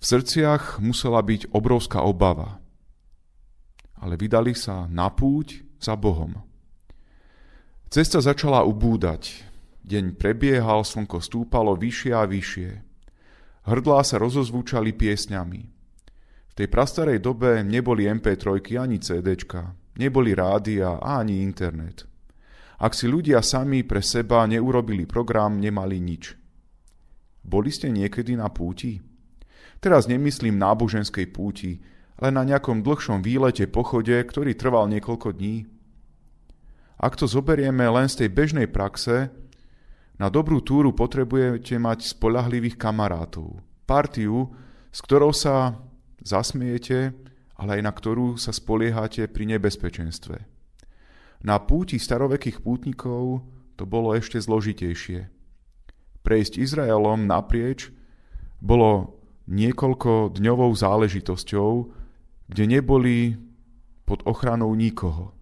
v 0.00 0.04
srdciach 0.08 0.80
musela 0.80 1.20
byť 1.20 1.52
obrovská 1.52 2.00
obava. 2.00 2.56
Ale 4.00 4.16
vydali 4.16 4.56
sa 4.56 4.88
na 4.88 5.12
púť 5.12 5.60
za 5.76 5.92
Bohom. 5.92 6.40
Cesta 7.92 8.24
začala 8.24 8.64
ubúdať. 8.64 9.44
Deň 9.84 10.16
prebiehal, 10.16 10.88
slnko 10.88 11.20
stúpalo 11.20 11.76
vyššie 11.76 12.12
a 12.16 12.24
vyššie. 12.24 12.70
Hrdlá 13.68 14.00
sa 14.00 14.16
rozozvúčali 14.16 14.96
piesňami. 14.96 15.60
V 16.48 16.52
tej 16.56 16.68
prastarej 16.72 17.20
dobe 17.20 17.60
neboli 17.60 18.08
MP3 18.08 18.80
ani 18.80 19.04
CD, 19.04 19.36
neboli 20.00 20.32
rádia 20.32 20.96
ani 20.96 21.44
internet. 21.44 22.08
Ak 22.80 22.96
si 22.96 23.04
ľudia 23.04 23.44
sami 23.44 23.84
pre 23.84 24.00
seba 24.00 24.48
neurobili 24.48 25.04
program, 25.04 25.60
nemali 25.60 26.00
nič. 26.00 26.32
Boli 27.44 27.68
ste 27.68 27.92
niekedy 27.92 28.32
na 28.32 28.48
púti? 28.48 29.09
Teraz 29.80 30.04
nemyslím 30.04 30.60
náboženskej 30.60 31.32
púti, 31.32 31.80
ale 32.20 32.28
na 32.28 32.44
nejakom 32.44 32.84
dlhšom 32.84 33.24
výlete, 33.24 33.64
pochode, 33.64 34.12
ktorý 34.12 34.52
trval 34.52 34.92
niekoľko 34.92 35.32
dní. 35.32 35.64
Ak 37.00 37.16
to 37.16 37.24
zoberieme 37.24 37.88
len 37.88 38.12
z 38.12 38.24
tej 38.24 38.28
bežnej 38.28 38.68
praxe, 38.68 39.32
na 40.20 40.28
dobrú 40.28 40.60
túru 40.60 40.92
potrebujete 40.92 41.80
mať 41.80 42.12
spolahlivých 42.12 42.76
kamarátov. 42.76 43.64
Partiu, 43.88 44.52
s 44.92 45.00
ktorou 45.00 45.32
sa 45.32 45.80
zasmiete, 46.20 47.16
ale 47.56 47.80
aj 47.80 47.82
na 47.88 47.92
ktorú 47.96 48.36
sa 48.36 48.52
spoliehate 48.52 49.32
pri 49.32 49.56
nebezpečenstve. 49.56 50.36
Na 51.40 51.56
púti 51.56 51.96
starovekých 51.96 52.60
pútnikov 52.60 53.48
to 53.80 53.88
bolo 53.88 54.12
ešte 54.12 54.36
zložitejšie. 54.36 55.32
Prejsť 56.20 56.60
Izraelom 56.60 57.24
naprieč 57.24 57.88
bolo 58.60 59.19
niekoľko 59.50 60.38
dňovou 60.38 60.70
záležitosťou, 60.72 61.70
kde 62.50 62.64
neboli 62.66 63.34
pod 64.06 64.22
ochranou 64.26 64.74
nikoho. 64.74 65.34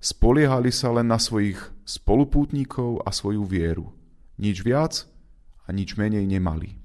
Spoliehali 0.00 0.72
sa 0.72 0.92
len 0.96 1.12
na 1.12 1.20
svojich 1.20 1.60
spolupútnikov 1.84 3.04
a 3.04 3.12
svoju 3.12 3.44
vieru. 3.44 3.92
Nič 4.40 4.64
viac 4.64 5.04
a 5.68 5.76
nič 5.76 6.00
menej 6.00 6.24
nemali. 6.24 6.79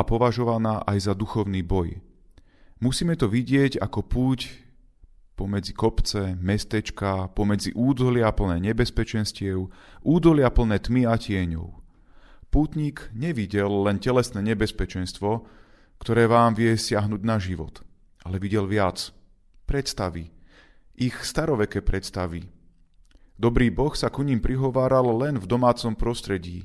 Bola 0.00 0.16
považovaná 0.16 0.74
aj 0.88 1.12
za 1.12 1.12
duchovný 1.12 1.60
boj. 1.60 2.00
Musíme 2.80 3.20
to 3.20 3.28
vidieť 3.28 3.76
ako 3.84 4.00
púť 4.00 4.48
pomedzi 5.36 5.76
kopce, 5.76 6.40
mestečka, 6.40 7.28
pomedzi 7.36 7.76
údolia 7.76 8.32
plné 8.32 8.64
nebezpečenstiev, 8.64 9.68
údolia 10.00 10.48
plné 10.48 10.80
tmy 10.80 11.04
a 11.04 11.20
tieňov. 11.20 11.84
Pútnik 12.48 13.12
nevidel 13.12 13.68
len 13.68 14.00
telesné 14.00 14.40
nebezpečenstvo, 14.40 15.44
ktoré 16.00 16.24
vám 16.24 16.56
vie 16.56 16.72
siahnuť 16.80 17.20
na 17.20 17.36
život, 17.36 17.84
ale 18.24 18.40
videl 18.40 18.64
viac. 18.64 19.12
Predstavy, 19.68 20.32
ich 20.96 21.16
staroveké 21.20 21.84
predstavy. 21.84 22.48
Dobrý 23.36 23.68
Boh 23.68 23.92
sa 23.92 24.08
ku 24.08 24.24
ním 24.24 24.40
prihováral 24.40 25.04
len 25.20 25.36
v 25.36 25.44
domácom 25.44 25.92
prostredí, 25.92 26.64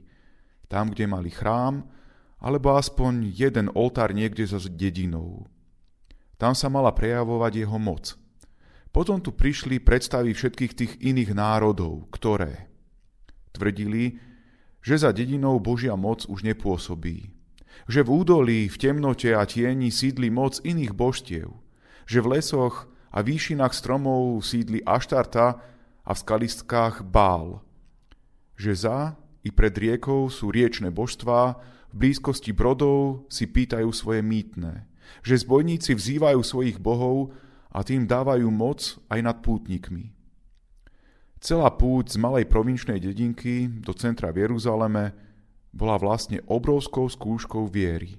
tam, 0.72 0.96
kde 0.96 1.04
mali 1.04 1.36
chrám, 1.36 1.84
alebo 2.40 2.76
aspoň 2.76 3.32
jeden 3.32 3.72
oltár 3.74 4.12
niekde 4.12 4.46
za 4.46 4.60
dedinou. 4.68 5.48
Tam 6.36 6.52
sa 6.52 6.68
mala 6.68 6.92
prejavovať 6.92 7.64
jeho 7.64 7.80
moc. 7.80 8.20
Potom 8.92 9.20
tu 9.20 9.36
prišli 9.36 9.84
predstavy 9.84 10.32
všetkých 10.32 10.74
tých 10.76 10.94
iných 11.04 11.36
národov, 11.36 12.08
ktoré 12.16 12.72
tvrdili, 13.56 14.20
že 14.84 15.00
za 15.00 15.12
dedinou 15.16 15.60
Božia 15.60 15.96
moc 15.96 16.28
už 16.28 16.44
nepôsobí. 16.44 17.32
Že 17.92 18.08
v 18.08 18.10
údolí, 18.10 18.60
v 18.72 18.78
temnote 18.80 19.36
a 19.36 19.44
tieni 19.44 19.92
sídli 19.92 20.32
moc 20.32 20.64
iných 20.64 20.96
božstiev. 20.96 21.52
Že 22.08 22.20
v 22.24 22.28
lesoch 22.40 22.76
a 23.12 23.20
výšinách 23.24 23.74
stromov 23.76 24.44
sídli 24.44 24.84
Aštarta 24.84 25.60
a 26.06 26.12
v 26.14 26.22
skalistkách 26.22 27.04
Bál. 27.04 27.64
Že 28.56 28.72
za 28.76 29.00
i 29.44 29.50
pred 29.52 29.76
riekou 29.76 30.32
sú 30.32 30.54
riečne 30.54 30.92
božstvá, 30.94 31.60
blízkosti 31.96 32.52
brodov 32.52 33.26
si 33.32 33.48
pýtajú 33.48 33.88
svoje 33.96 34.20
mýtne. 34.20 34.84
Že 35.24 35.48
zbojníci 35.48 35.96
vzývajú 35.96 36.44
svojich 36.44 36.78
bohov 36.84 37.32
a 37.72 37.82
tým 37.88 38.04
dávajú 38.04 38.52
moc 38.52 39.00
aj 39.08 39.20
nad 39.24 39.40
pútnikmi. 39.40 40.12
Celá 41.40 41.72
púť 41.72 42.16
z 42.16 42.18
malej 42.20 42.46
provinčnej 42.52 43.00
dedinky 43.00 43.70
do 43.70 43.96
centra 43.96 44.34
v 44.34 44.48
Jeruzaleme 44.48 45.16
bola 45.76 46.00
vlastne 46.00 46.44
obrovskou 46.48 47.08
skúškou 47.08 47.68
viery. 47.68 48.18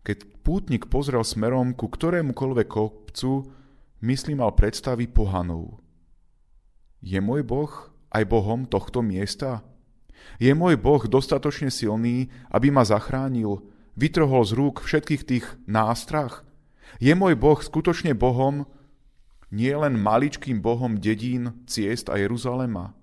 Keď 0.00 0.40
pútnik 0.40 0.88
pozrel 0.88 1.20
smerom 1.20 1.76
ku 1.76 1.92
ktorémukoľvek 1.92 2.68
kopcu, 2.70 3.44
myslí 4.00 4.32
mal 4.38 4.56
predstavy 4.56 5.04
pohanov. 5.10 5.82
Je 7.04 7.20
môj 7.20 7.44
Boh 7.44 7.72
aj 8.08 8.24
Bohom 8.24 8.64
tohto 8.64 9.04
miesta? 9.04 9.60
Je 10.40 10.52
môj 10.56 10.80
Boh 10.80 11.04
dostatočne 11.04 11.68
silný, 11.68 12.32
aby 12.48 12.72
ma 12.72 12.84
zachránil, 12.86 13.60
vytrhol 13.96 14.42
z 14.48 14.52
rúk 14.56 14.80
všetkých 14.80 15.22
tých 15.28 15.46
nástrach? 15.68 16.48
Je 16.98 17.12
môj 17.12 17.36
Boh 17.36 17.60
skutočne 17.60 18.16
Bohom, 18.16 18.64
nie 19.50 19.74
len 19.74 19.98
maličkým 19.98 20.62
Bohom 20.62 20.96
dedín, 20.96 21.66
ciest 21.66 22.08
a 22.08 22.16
Jeruzalema? 22.16 22.94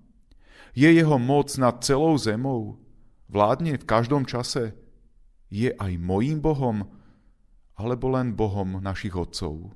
Je 0.72 0.88
jeho 0.88 1.16
moc 1.20 1.52
nad 1.60 1.80
celou 1.84 2.16
zemou? 2.16 2.80
Vládne 3.28 3.76
v 3.76 3.84
každom 3.84 4.24
čase? 4.24 4.72
Je 5.52 5.72
aj 5.72 5.92
mojím 6.00 6.40
Bohom, 6.40 6.88
alebo 7.76 8.12
len 8.12 8.34
Bohom 8.34 8.80
našich 8.80 9.16
otcov? 9.16 9.72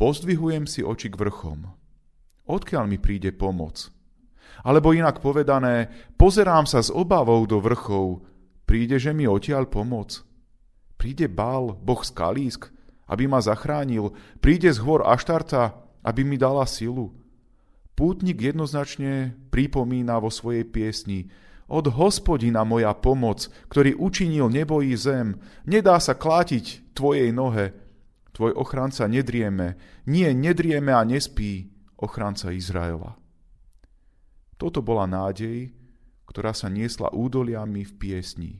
Pozdvihujem 0.00 0.64
si 0.64 0.80
oči 0.80 1.12
k 1.12 1.20
vrchom. 1.20 1.68
Odkiaľ 2.48 2.84
mi 2.88 2.96
príde 2.96 3.36
pomoc? 3.36 3.92
Alebo 4.60 4.92
inak 4.92 5.24
povedané, 5.24 5.88
pozerám 6.20 6.68
sa 6.68 6.84
s 6.84 6.92
obavou 6.92 7.44
do 7.48 7.60
vrchov, 7.60 8.24
prídeže 8.68 9.16
mi 9.16 9.24
odtiaľ 9.24 9.68
pomoc? 9.68 10.24
Príde 11.00 11.32
Bál, 11.32 11.76
boh 11.80 12.04
skalísk, 12.04 12.68
aby 13.08 13.24
ma 13.24 13.40
zachránil, 13.40 14.12
príde 14.38 14.68
z 14.68 14.78
hôr 14.84 15.04
Aštarta, 15.04 15.80
aby 16.04 16.22
mi 16.24 16.36
dala 16.36 16.68
silu. 16.68 17.16
Pútnik 17.96 18.40
jednoznačne 18.40 19.36
pripomína 19.52 20.20
vo 20.20 20.32
svojej 20.32 20.64
piesni 20.64 21.28
od 21.70 21.86
hospodina 21.94 22.66
moja 22.66 22.96
pomoc, 22.96 23.46
ktorý 23.70 23.94
učinil 23.94 24.50
nebo 24.50 24.82
zem, 24.98 25.38
nedá 25.68 26.02
sa 26.02 26.18
klátiť 26.18 26.96
tvojej 26.96 27.30
nohe, 27.30 27.76
Tvoj 28.40 28.56
ochranca 28.56 29.04
nedrieme, 29.04 29.76
nie, 30.08 30.32
nedrieme 30.32 30.96
a 30.96 31.04
nespí, 31.04 31.68
ochranca 32.00 32.54
Izraela. 32.56 33.19
Toto 34.60 34.84
bola 34.84 35.08
nádej, 35.08 35.72
ktorá 36.28 36.52
sa 36.52 36.68
niesla 36.68 37.08
údoliami 37.08 37.80
v 37.88 37.92
piesni. 37.96 38.52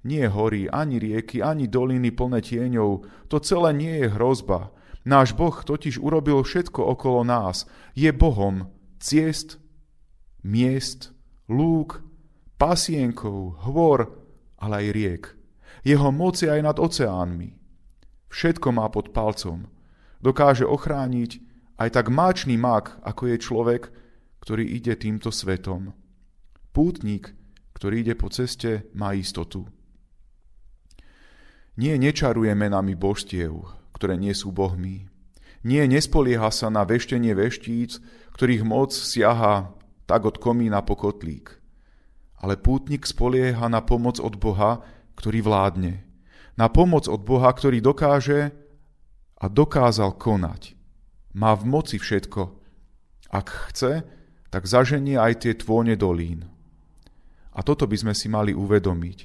Nie 0.00 0.32
hory, 0.32 0.64
ani 0.72 0.96
rieky, 0.96 1.44
ani 1.44 1.68
doliny 1.68 2.08
plné 2.08 2.40
tieňov, 2.40 3.04
to 3.28 3.36
celé 3.44 3.76
nie 3.76 3.94
je 4.00 4.08
hrozba. 4.16 4.72
Náš 5.04 5.36
Boh 5.36 5.52
totiž 5.52 6.00
urobil 6.00 6.40
všetko 6.40 6.80
okolo 6.96 7.20
nás. 7.20 7.68
Je 7.92 8.08
Bohom 8.16 8.72
ciest, 8.96 9.60
miest, 10.40 11.12
lúk, 11.48 12.00
pasienkov, 12.56 13.60
hvor, 13.64 14.12
ale 14.56 14.74
aj 14.84 14.86
riek. 14.92 15.24
Jeho 15.84 16.12
moc 16.12 16.36
je 16.40 16.48
aj 16.48 16.60
nad 16.64 16.76
oceánmi. 16.76 17.56
Všetko 18.32 18.68
má 18.72 18.88
pod 18.92 19.12
palcom. 19.16 19.68
Dokáže 20.20 20.68
ochrániť 20.68 21.40
aj 21.80 21.88
tak 21.96 22.12
máčný 22.12 22.60
mak, 22.60 23.00
ako 23.00 23.32
je 23.32 23.36
človek, 23.40 23.82
ktorý 24.40 24.64
ide 24.64 24.96
týmto 24.96 25.28
svetom. 25.32 25.92
Pútnik, 26.72 27.32
ktorý 27.76 28.04
ide 28.04 28.14
po 28.16 28.28
ceste, 28.28 28.88
má 28.92 29.16
istotu. 29.16 29.64
Nie 31.80 31.96
nečaruje 31.96 32.52
menami 32.52 32.92
božstiev, 32.92 33.56
ktoré 33.96 34.20
nie 34.20 34.36
sú 34.36 34.52
bohmi. 34.52 35.08
Nie 35.64 35.84
nespolieha 35.88 36.48
sa 36.52 36.72
na 36.72 36.84
veštenie 36.84 37.36
veštíc, 37.36 38.00
ktorých 38.36 38.64
moc 38.64 38.92
siaha 38.92 39.76
tak 40.08 40.24
od 40.24 40.36
komína 40.40 40.80
po 40.84 40.96
kotlík. 40.96 41.60
Ale 42.40 42.56
pútnik 42.56 43.04
spolieha 43.04 43.68
na 43.68 43.84
pomoc 43.84 44.16
od 44.20 44.40
Boha, 44.40 44.80
ktorý 45.16 45.44
vládne, 45.44 46.00
na 46.56 46.68
pomoc 46.72 47.08
od 47.08 47.24
Boha, 47.24 47.52
ktorý 47.52 47.80
dokáže 47.80 48.52
a 49.40 49.44
dokázal 49.48 50.16
konať. 50.20 50.76
Má 51.36 51.56
v 51.56 51.64
moci 51.64 51.96
všetko. 51.96 52.42
Ak 53.32 53.72
chce, 53.72 54.04
tak 54.50 54.66
zaženie 54.66 55.16
aj 55.16 55.46
tie 55.46 55.52
tvône 55.54 55.94
dolín. 55.94 56.46
A 57.54 57.62
toto 57.62 57.86
by 57.86 57.96
sme 57.98 58.14
si 58.14 58.26
mali 58.26 58.50
uvedomiť. 58.54 59.18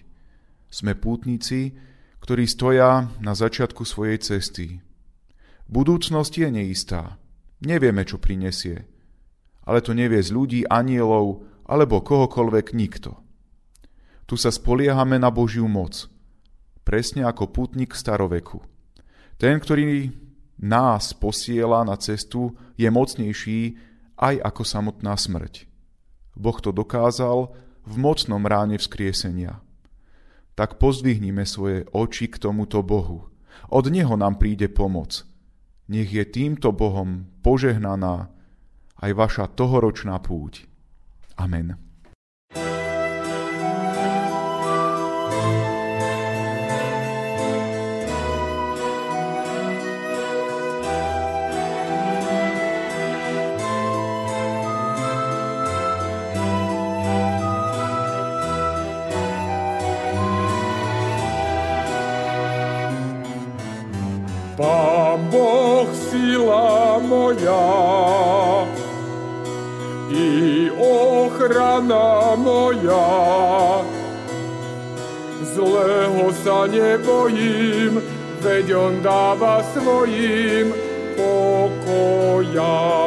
Sme 0.70 0.98
pútnici, 0.98 1.74
ktorí 2.22 2.50
stoja 2.50 3.10
na 3.22 3.34
začiatku 3.38 3.86
svojej 3.86 4.18
cesty. 4.22 4.82
Budúcnosť 5.70 6.34
je 6.46 6.50
neistá. 6.50 7.18
Nevieme, 7.62 8.06
čo 8.06 8.22
prinesie. 8.22 8.86
Ale 9.66 9.82
to 9.82 9.98
nevie 9.98 10.22
z 10.22 10.30
ľudí, 10.30 10.62
anielov 10.70 11.46
alebo 11.66 12.06
kohokoľvek 12.06 12.78
nikto. 12.78 13.18
Tu 14.30 14.38
sa 14.38 14.54
spoliehame 14.54 15.18
na 15.18 15.34
Božiu 15.34 15.66
moc– 15.66 16.06
presne 16.86 17.26
ako 17.26 17.50
putník 17.50 17.98
staroveku. 17.98 18.62
Ten, 19.42 19.58
ktorý 19.58 20.14
nás 20.62 21.12
posiela 21.18 21.84
na 21.84 21.98
cestu, 22.00 22.54
je 22.78 22.88
mocnejší 22.88 23.76
aj 24.20 24.42
ako 24.42 24.64
samotná 24.64 25.16
smrť. 25.16 25.68
Boh 26.36 26.58
to 26.60 26.76
dokázal 26.76 27.56
v 27.86 27.96
mocnom 27.96 28.44
ráne 28.44 28.76
vzkriesenia. 28.76 29.64
Tak 30.56 30.80
pozdvihnime 30.80 31.44
svoje 31.44 31.88
oči 31.92 32.32
k 32.32 32.40
tomuto 32.40 32.80
Bohu. 32.84 33.28
Od 33.72 33.86
Neho 33.88 34.16
nám 34.16 34.40
príde 34.40 34.72
pomoc. 34.72 35.24
Nech 35.88 36.12
je 36.12 36.24
týmto 36.26 36.74
Bohom 36.74 37.30
požehnaná 37.46 38.32
aj 39.00 39.12
vaša 39.14 39.46
tohoročná 39.52 40.18
púť. 40.24 40.66
Amen. 41.36 41.85
Ochrana 71.76 72.36
moja. 72.36 73.84
Zlého 75.44 76.32
sa 76.44 76.68
nebojím, 76.68 78.02
veď 78.40 78.68
on 78.76 78.94
dáva 79.04 79.64
svojim 79.76 80.72
pokoja. 81.16 83.05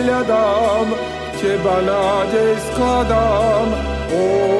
Hľadám, 0.00 0.88
teba 1.40 1.76
nádej 1.84 2.52
skladám, 2.72 3.68
odanie. 4.08 4.59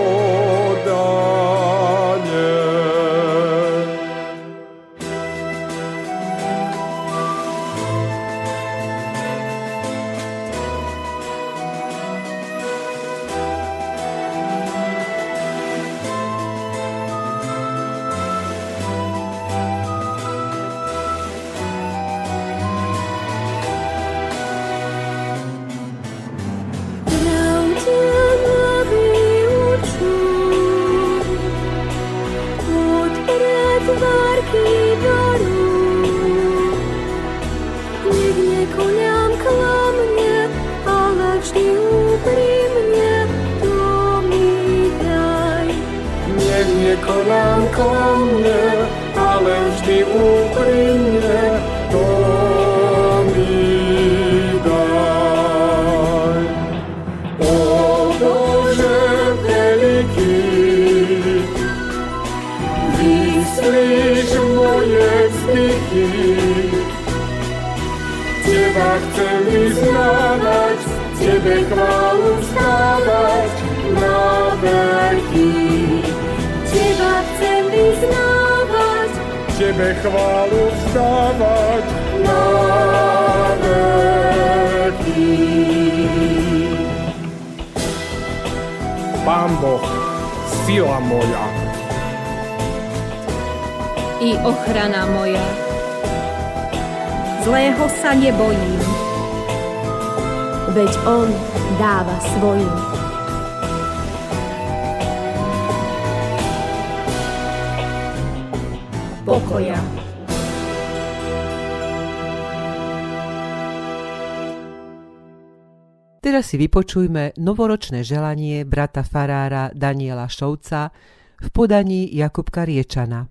Teraz 116.40 116.56
si 116.56 116.64
vypočujme 116.64 117.36
novoročné 117.36 118.00
želanie 118.00 118.64
brata 118.64 119.04
farára 119.04 119.68
Daniela 119.76 120.24
Šovca 120.24 120.88
v 121.36 121.48
podaní 121.52 122.08
Jakubka 122.16 122.64
Riečana. 122.64 123.28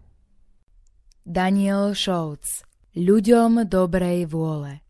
Daniel 1.25 1.97
Šovc 1.97 2.45
Ľuďom 2.93 3.65
dobrej 3.65 4.29
vôle 4.29 4.85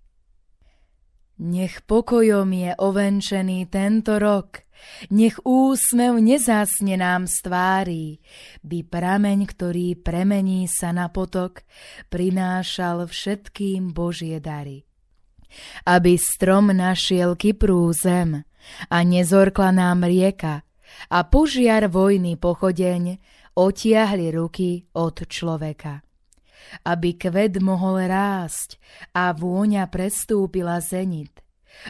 Nech 1.39 1.79
pokojom 1.87 2.51
je 2.51 2.75
ovenčený 2.75 3.71
tento 3.71 4.19
rok, 4.19 4.67
nech 5.15 5.39
úsmev 5.47 6.19
nezásne 6.19 6.99
nám 6.99 7.23
z 7.23 7.39
tvári, 7.39 8.05
by 8.67 8.83
prameň, 8.83 9.47
ktorý 9.47 9.95
premení 9.95 10.67
sa 10.67 10.91
na 10.91 11.07
potok, 11.07 11.63
prinášal 12.11 13.07
všetkým 13.07 13.95
Božie 13.95 14.43
dary. 14.43 14.88
Aby 15.85 16.15
strom 16.19 16.69
našiel 16.73 17.33
kyprú 17.33 17.89
zem 17.93 18.45
a 18.89 18.97
nezorkla 19.01 19.73
nám 19.73 20.05
rieka. 20.05 20.61
A 21.09 21.19
požiar 21.25 21.87
vojny 21.87 22.35
pochodeň 22.35 23.17
otiahli 23.55 24.27
ruky 24.33 24.83
od 24.95 25.25
človeka. 25.25 26.01
Aby 26.85 27.17
kvet 27.17 27.57
mohol 27.63 28.05
rásť 28.05 28.77
a 29.15 29.33
vôňa 29.33 29.89
prestúpila 29.89 30.77
zenit, 30.83 31.33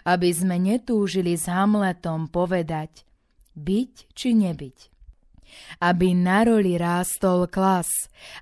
aby 0.08 0.30
sme 0.32 0.56
netúžili 0.56 1.36
s 1.36 1.52
Hamletom 1.52 2.32
povedať 2.32 3.04
byť 3.60 3.94
či 4.16 4.30
nebyť. 4.40 4.78
Aby 5.84 6.14
na 6.14 6.46
roli 6.46 6.78
rástol 6.78 7.50
klas 7.50 7.90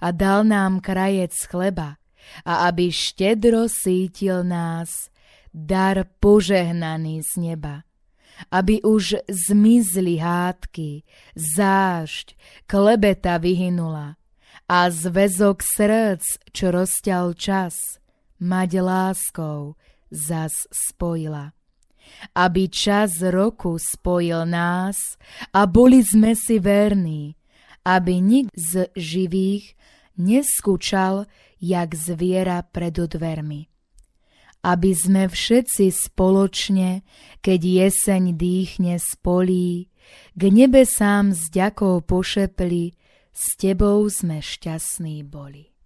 a 0.04 0.12
dal 0.12 0.44
nám 0.46 0.84
krajec 0.84 1.34
chleba 1.48 1.98
a 2.46 2.72
aby 2.72 2.92
štedro 2.92 3.68
sítil 3.72 4.44
nás 4.44 5.10
dar 5.54 6.06
požehnaný 6.20 7.24
z 7.24 7.32
neba 7.42 7.88
aby 8.52 8.86
už 8.86 9.26
zmizli 9.26 10.22
hádky, 10.22 11.02
zášť, 11.34 12.38
klebeta 12.70 13.42
vyhynula 13.42 14.18
a 14.68 14.80
zväzok 14.92 15.64
srdc, 15.64 16.26
čo 16.52 16.66
rozťal 16.76 17.34
čas, 17.34 17.98
mať 18.38 18.70
láskou 18.84 19.80
zas 20.12 20.54
spojila. 20.70 21.56
Aby 22.32 22.72
čas 22.72 23.20
roku 23.20 23.76
spojil 23.76 24.48
nás 24.48 25.20
a 25.52 25.68
boli 25.68 26.00
sme 26.04 26.40
si 26.40 26.56
verní, 26.56 27.36
aby 27.84 28.24
nik 28.24 28.48
z 28.56 28.88
živých 28.96 29.76
neskúčal, 30.16 31.28
jak 31.62 31.96
zviera 31.96 32.62
pred 32.66 32.94
dvermi. 32.94 33.70
Aby 34.66 34.92
sme 34.98 35.30
všetci 35.30 35.94
spoločne, 35.94 37.06
keď 37.46 37.60
jeseň 37.88 38.34
dýchne 38.36 38.98
z 38.98 39.10
polí, 39.22 39.94
k 40.34 40.42
nebesám 40.50 41.32
s 41.32 41.48
ďakou 41.54 42.02
pošepli, 42.04 42.98
s 43.32 43.54
tebou 43.62 44.02
sme 44.10 44.42
šťastní 44.42 45.22
boli. 45.22 45.77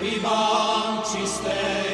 privam 0.00 1.04
stay. 1.26 1.89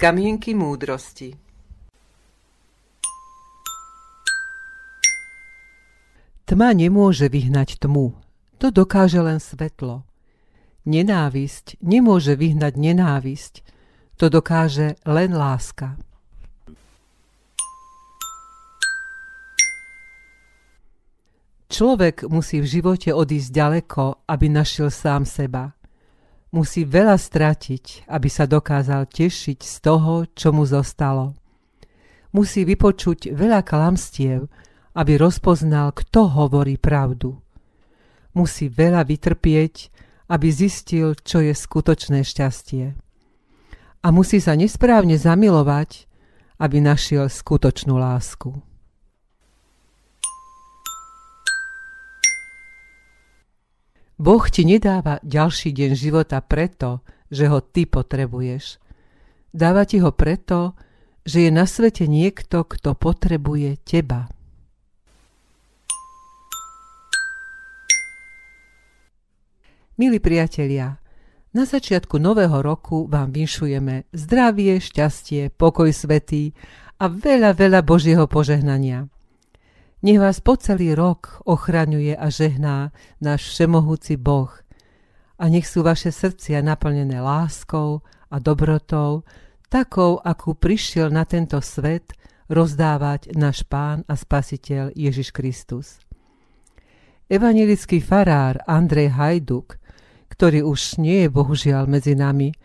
Kamienky 0.00 0.56
múdrosti 0.56 1.36
Tma 6.48 6.72
nemôže 6.72 7.28
vyhnať 7.28 7.76
tmu, 7.84 8.16
to 8.56 8.72
dokáže 8.72 9.20
len 9.20 9.36
svetlo. 9.36 10.08
Nenávisť 10.88 11.76
nemôže 11.84 12.32
vyhnať 12.32 12.80
nenávisť, 12.80 13.54
to 14.16 14.32
dokáže 14.32 14.96
len 15.04 15.36
láska. 15.36 16.00
Človek 21.68 22.24
musí 22.24 22.64
v 22.64 22.72
živote 22.72 23.12
odísť 23.12 23.52
ďaleko, 23.52 24.24
aby 24.24 24.48
našiel 24.48 24.88
sám 24.88 25.28
seba. 25.28 25.76
Musí 26.50 26.82
veľa 26.82 27.14
stratiť, 27.14 28.10
aby 28.10 28.26
sa 28.26 28.42
dokázal 28.42 29.06
tešiť 29.06 29.58
z 29.62 29.74
toho, 29.78 30.26
čo 30.34 30.50
mu 30.50 30.66
zostalo. 30.66 31.38
Musí 32.34 32.66
vypočuť 32.66 33.30
veľa 33.30 33.62
klamstiev, 33.62 34.50
aby 34.98 35.12
rozpoznal, 35.14 35.94
kto 35.94 36.26
hovorí 36.26 36.74
pravdu. 36.74 37.38
Musí 38.34 38.66
veľa 38.66 39.06
vytrpieť, 39.06 39.94
aby 40.30 40.46
zistil, 40.50 41.14
čo 41.18 41.42
je 41.42 41.54
skutočné 41.54 42.22
šťastie. 42.22 42.94
A 44.00 44.06
musí 44.10 44.38
sa 44.42 44.54
nesprávne 44.54 45.18
zamilovať, 45.18 46.06
aby 46.58 46.78
našiel 46.78 47.26
skutočnú 47.26 47.98
lásku. 47.98 48.69
Boh 54.20 54.44
ti 54.52 54.68
nedáva 54.68 55.16
ďalší 55.24 55.72
deň 55.72 55.96
života 55.96 56.44
preto, 56.44 57.00
že 57.32 57.48
ho 57.48 57.64
ty 57.64 57.88
potrebuješ. 57.88 58.76
Dáva 59.48 59.88
ti 59.88 59.96
ho 59.96 60.12
preto, 60.12 60.76
že 61.24 61.48
je 61.48 61.50
na 61.50 61.64
svete 61.64 62.04
niekto, 62.04 62.68
kto 62.68 62.92
potrebuje 62.92 63.80
teba. 63.80 64.28
Milí 69.96 70.20
priatelia, 70.20 71.00
na 71.56 71.64
začiatku 71.64 72.20
nového 72.20 72.60
roku 72.60 73.08
vám 73.08 73.32
vinšujeme 73.32 74.04
zdravie, 74.12 74.84
šťastie, 74.84 75.48
pokoj 75.56 75.88
svetý 75.96 76.52
a 77.00 77.08
veľa, 77.08 77.56
veľa 77.56 77.80
Božieho 77.88 78.28
požehnania. 78.28 79.08
Nech 80.00 80.16
vás 80.16 80.40
po 80.40 80.56
celý 80.56 80.96
rok 80.96 81.44
ochraňuje 81.44 82.16
a 82.16 82.32
žehná 82.32 82.88
náš 83.20 83.52
všemohúci 83.52 84.16
Boh 84.16 84.48
a 85.36 85.44
nech 85.52 85.68
sú 85.68 85.84
vaše 85.84 86.08
srdcia 86.08 86.64
naplnené 86.64 87.20
láskou 87.20 88.00
a 88.32 88.40
dobrotou, 88.40 89.28
takou, 89.68 90.16
akú 90.24 90.56
prišiel 90.56 91.12
na 91.12 91.28
tento 91.28 91.60
svet 91.60 92.16
rozdávať 92.48 93.36
náš 93.36 93.60
Pán 93.68 94.00
a 94.08 94.16
Spasiteľ 94.16 94.96
Ježiš 94.96 95.36
Kristus. 95.36 96.00
Evangelický 97.28 98.00
farár 98.00 98.56
Andrej 98.64 99.12
Hajduk, 99.12 99.76
ktorý 100.32 100.64
už 100.64 100.96
nie 100.96 101.24
je 101.24 101.28
bohužiaľ 101.28 101.84
medzi 101.84 102.16
nami, 102.16 102.56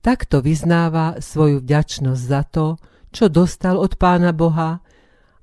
takto 0.00 0.40
vyznáva 0.40 1.20
svoju 1.20 1.60
vďačnosť 1.60 2.22
za 2.24 2.40
to, 2.48 2.80
čo 3.12 3.28
dostal 3.28 3.76
od 3.76 4.00
Pána 4.00 4.32
Boha 4.32 4.80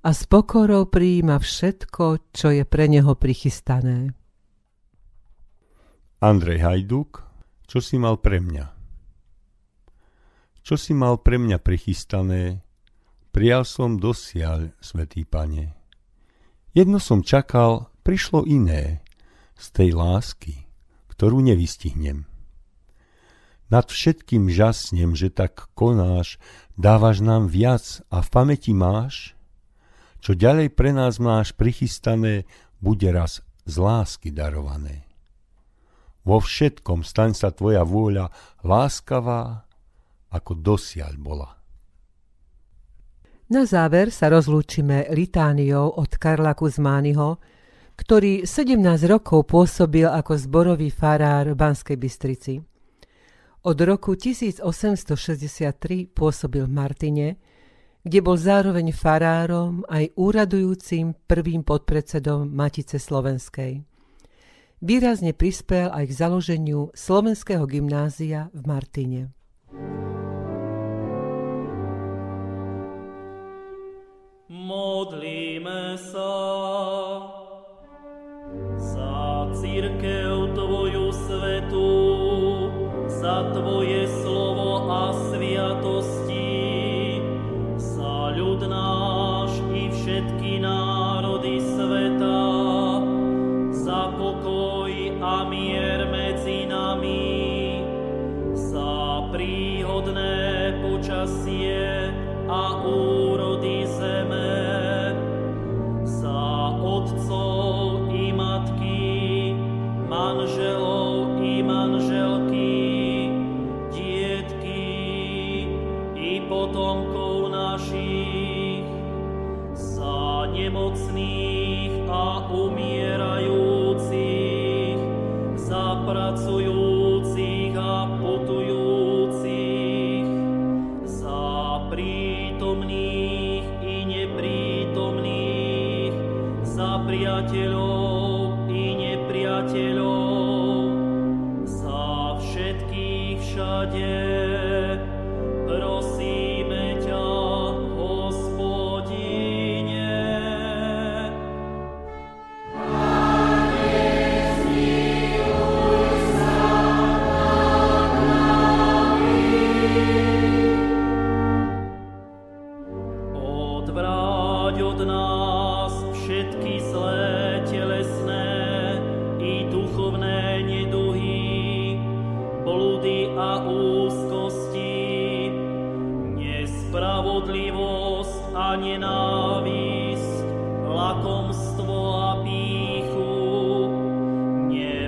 a 0.04 0.10
s 0.14 0.26
pokorou 0.26 0.90
prijíma 0.90 1.38
všetko, 1.38 2.34
čo 2.34 2.48
je 2.54 2.64
pre 2.66 2.90
neho 2.90 3.14
prichystané. 3.14 4.14
Andrej 6.18 6.66
Hajduk, 6.66 7.22
čo 7.70 7.78
si 7.78 8.02
mal 8.02 8.18
pre 8.18 8.42
mňa? 8.42 8.66
Čo 10.66 10.76
si 10.76 10.98
mal 10.98 11.22
pre 11.22 11.38
mňa 11.38 11.62
prichystané, 11.62 12.66
prijal 13.30 13.64
som 13.64 14.02
dosiaľ, 14.02 14.74
svetý 14.82 15.24
pane. 15.24 15.78
Jedno 16.74 16.98
som 16.98 17.22
čakal, 17.22 17.94
prišlo 18.02 18.50
iné, 18.50 19.06
z 19.58 19.66
tej 19.74 19.90
lásky, 19.94 20.66
ktorú 21.14 21.42
nevystihnem. 21.46 22.26
Nad 23.70 23.94
všetkým 23.94 24.50
žasnem, 24.50 25.14
že 25.14 25.30
tak 25.30 25.70
konáš, 25.78 26.42
dávaš 26.80 27.22
nám 27.22 27.46
viac 27.52 28.02
a 28.10 28.26
v 28.26 28.30
pamäti 28.34 28.74
máš, 28.74 29.37
čo 30.22 30.38
ďalej 30.38 30.74
pre 30.74 30.94
nás 30.94 31.22
máš 31.22 31.54
prichystané, 31.54 32.50
bude 32.78 33.10
raz 33.10 33.42
z 33.68 33.76
lásky 33.78 34.32
darované. 34.32 35.08
Vo 36.28 36.44
všetkom 36.44 37.08
staň 37.08 37.32
sa 37.36 37.56
tvoja 37.56 37.88
vôľa 37.88 38.28
láskavá, 38.68 39.64
ako 40.28 40.52
dosiaľ 40.60 41.14
bola. 41.16 41.50
Na 43.48 43.64
záver 43.64 44.12
sa 44.12 44.28
rozlúčime 44.28 45.08
litániou 45.08 45.96
od 45.96 46.12
Karla 46.20 46.52
Kuzmányho, 46.52 47.40
ktorý 47.96 48.44
17 48.44 48.76
rokov 49.08 49.48
pôsobil 49.48 50.04
ako 50.04 50.36
zborový 50.36 50.92
farár 50.92 51.56
v 51.56 51.56
Banskej 51.56 51.96
Bystrici. 51.96 52.60
Od 53.64 53.78
roku 53.88 54.20
1863 54.20 56.12
pôsobil 56.12 56.68
v 56.68 56.72
Martine, 56.76 57.28
kde 58.08 58.24
bol 58.24 58.40
zároveň 58.40 58.96
farárom 58.96 59.84
aj 59.92 60.16
úradujúcim 60.16 61.12
prvým 61.28 61.68
podpredsedom 61.68 62.48
Matice 62.48 63.04
Slovenskej. 63.04 63.84
Výrazne 64.80 65.36
prispel 65.36 65.92
aj 65.92 66.08
k 66.08 66.14
založeniu 66.16 66.88
Slovenského 66.96 67.68
gymnázia 67.68 68.48
v 68.56 68.62
Martine. 68.64 69.22
Modlíme 74.48 76.00
sa. 76.00 76.77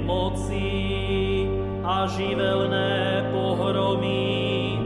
moci 0.10 1.46
a 1.86 2.10
živelné 2.10 3.30
pohromy, 3.30 4.82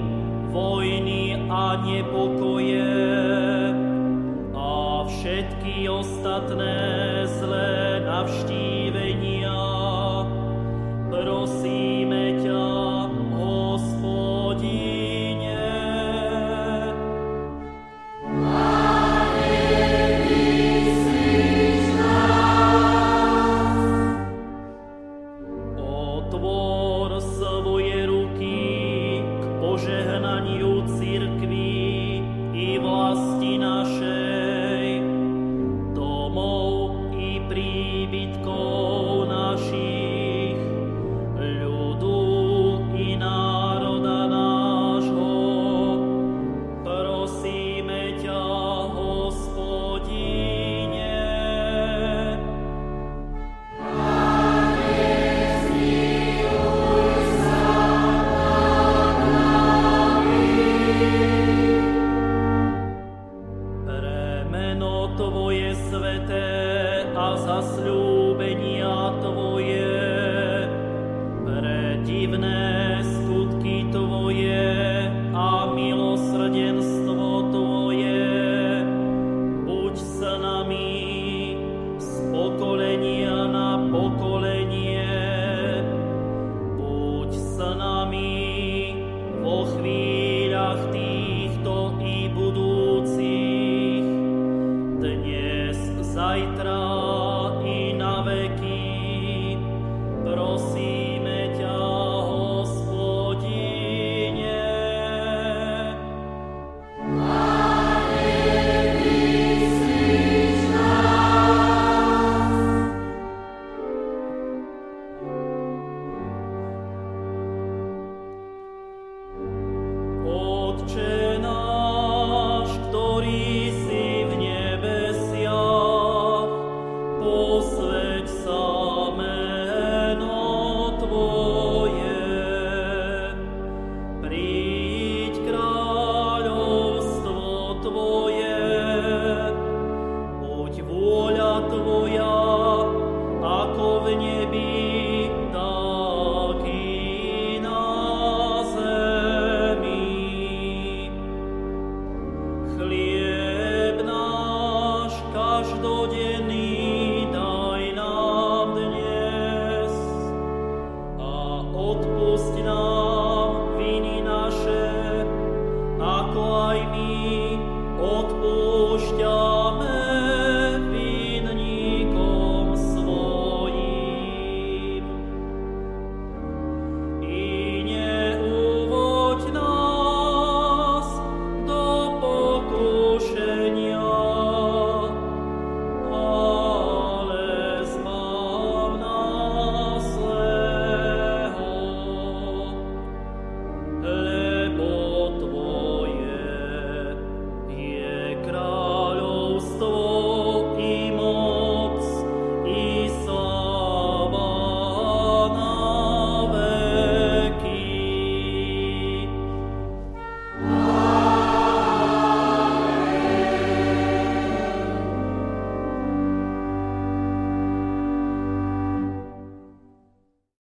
vojny 0.51 1.47
a 1.47 1.79
nepokoje 1.79 2.91
a 4.51 5.07
všetky 5.07 5.87
ostatné 5.87 7.02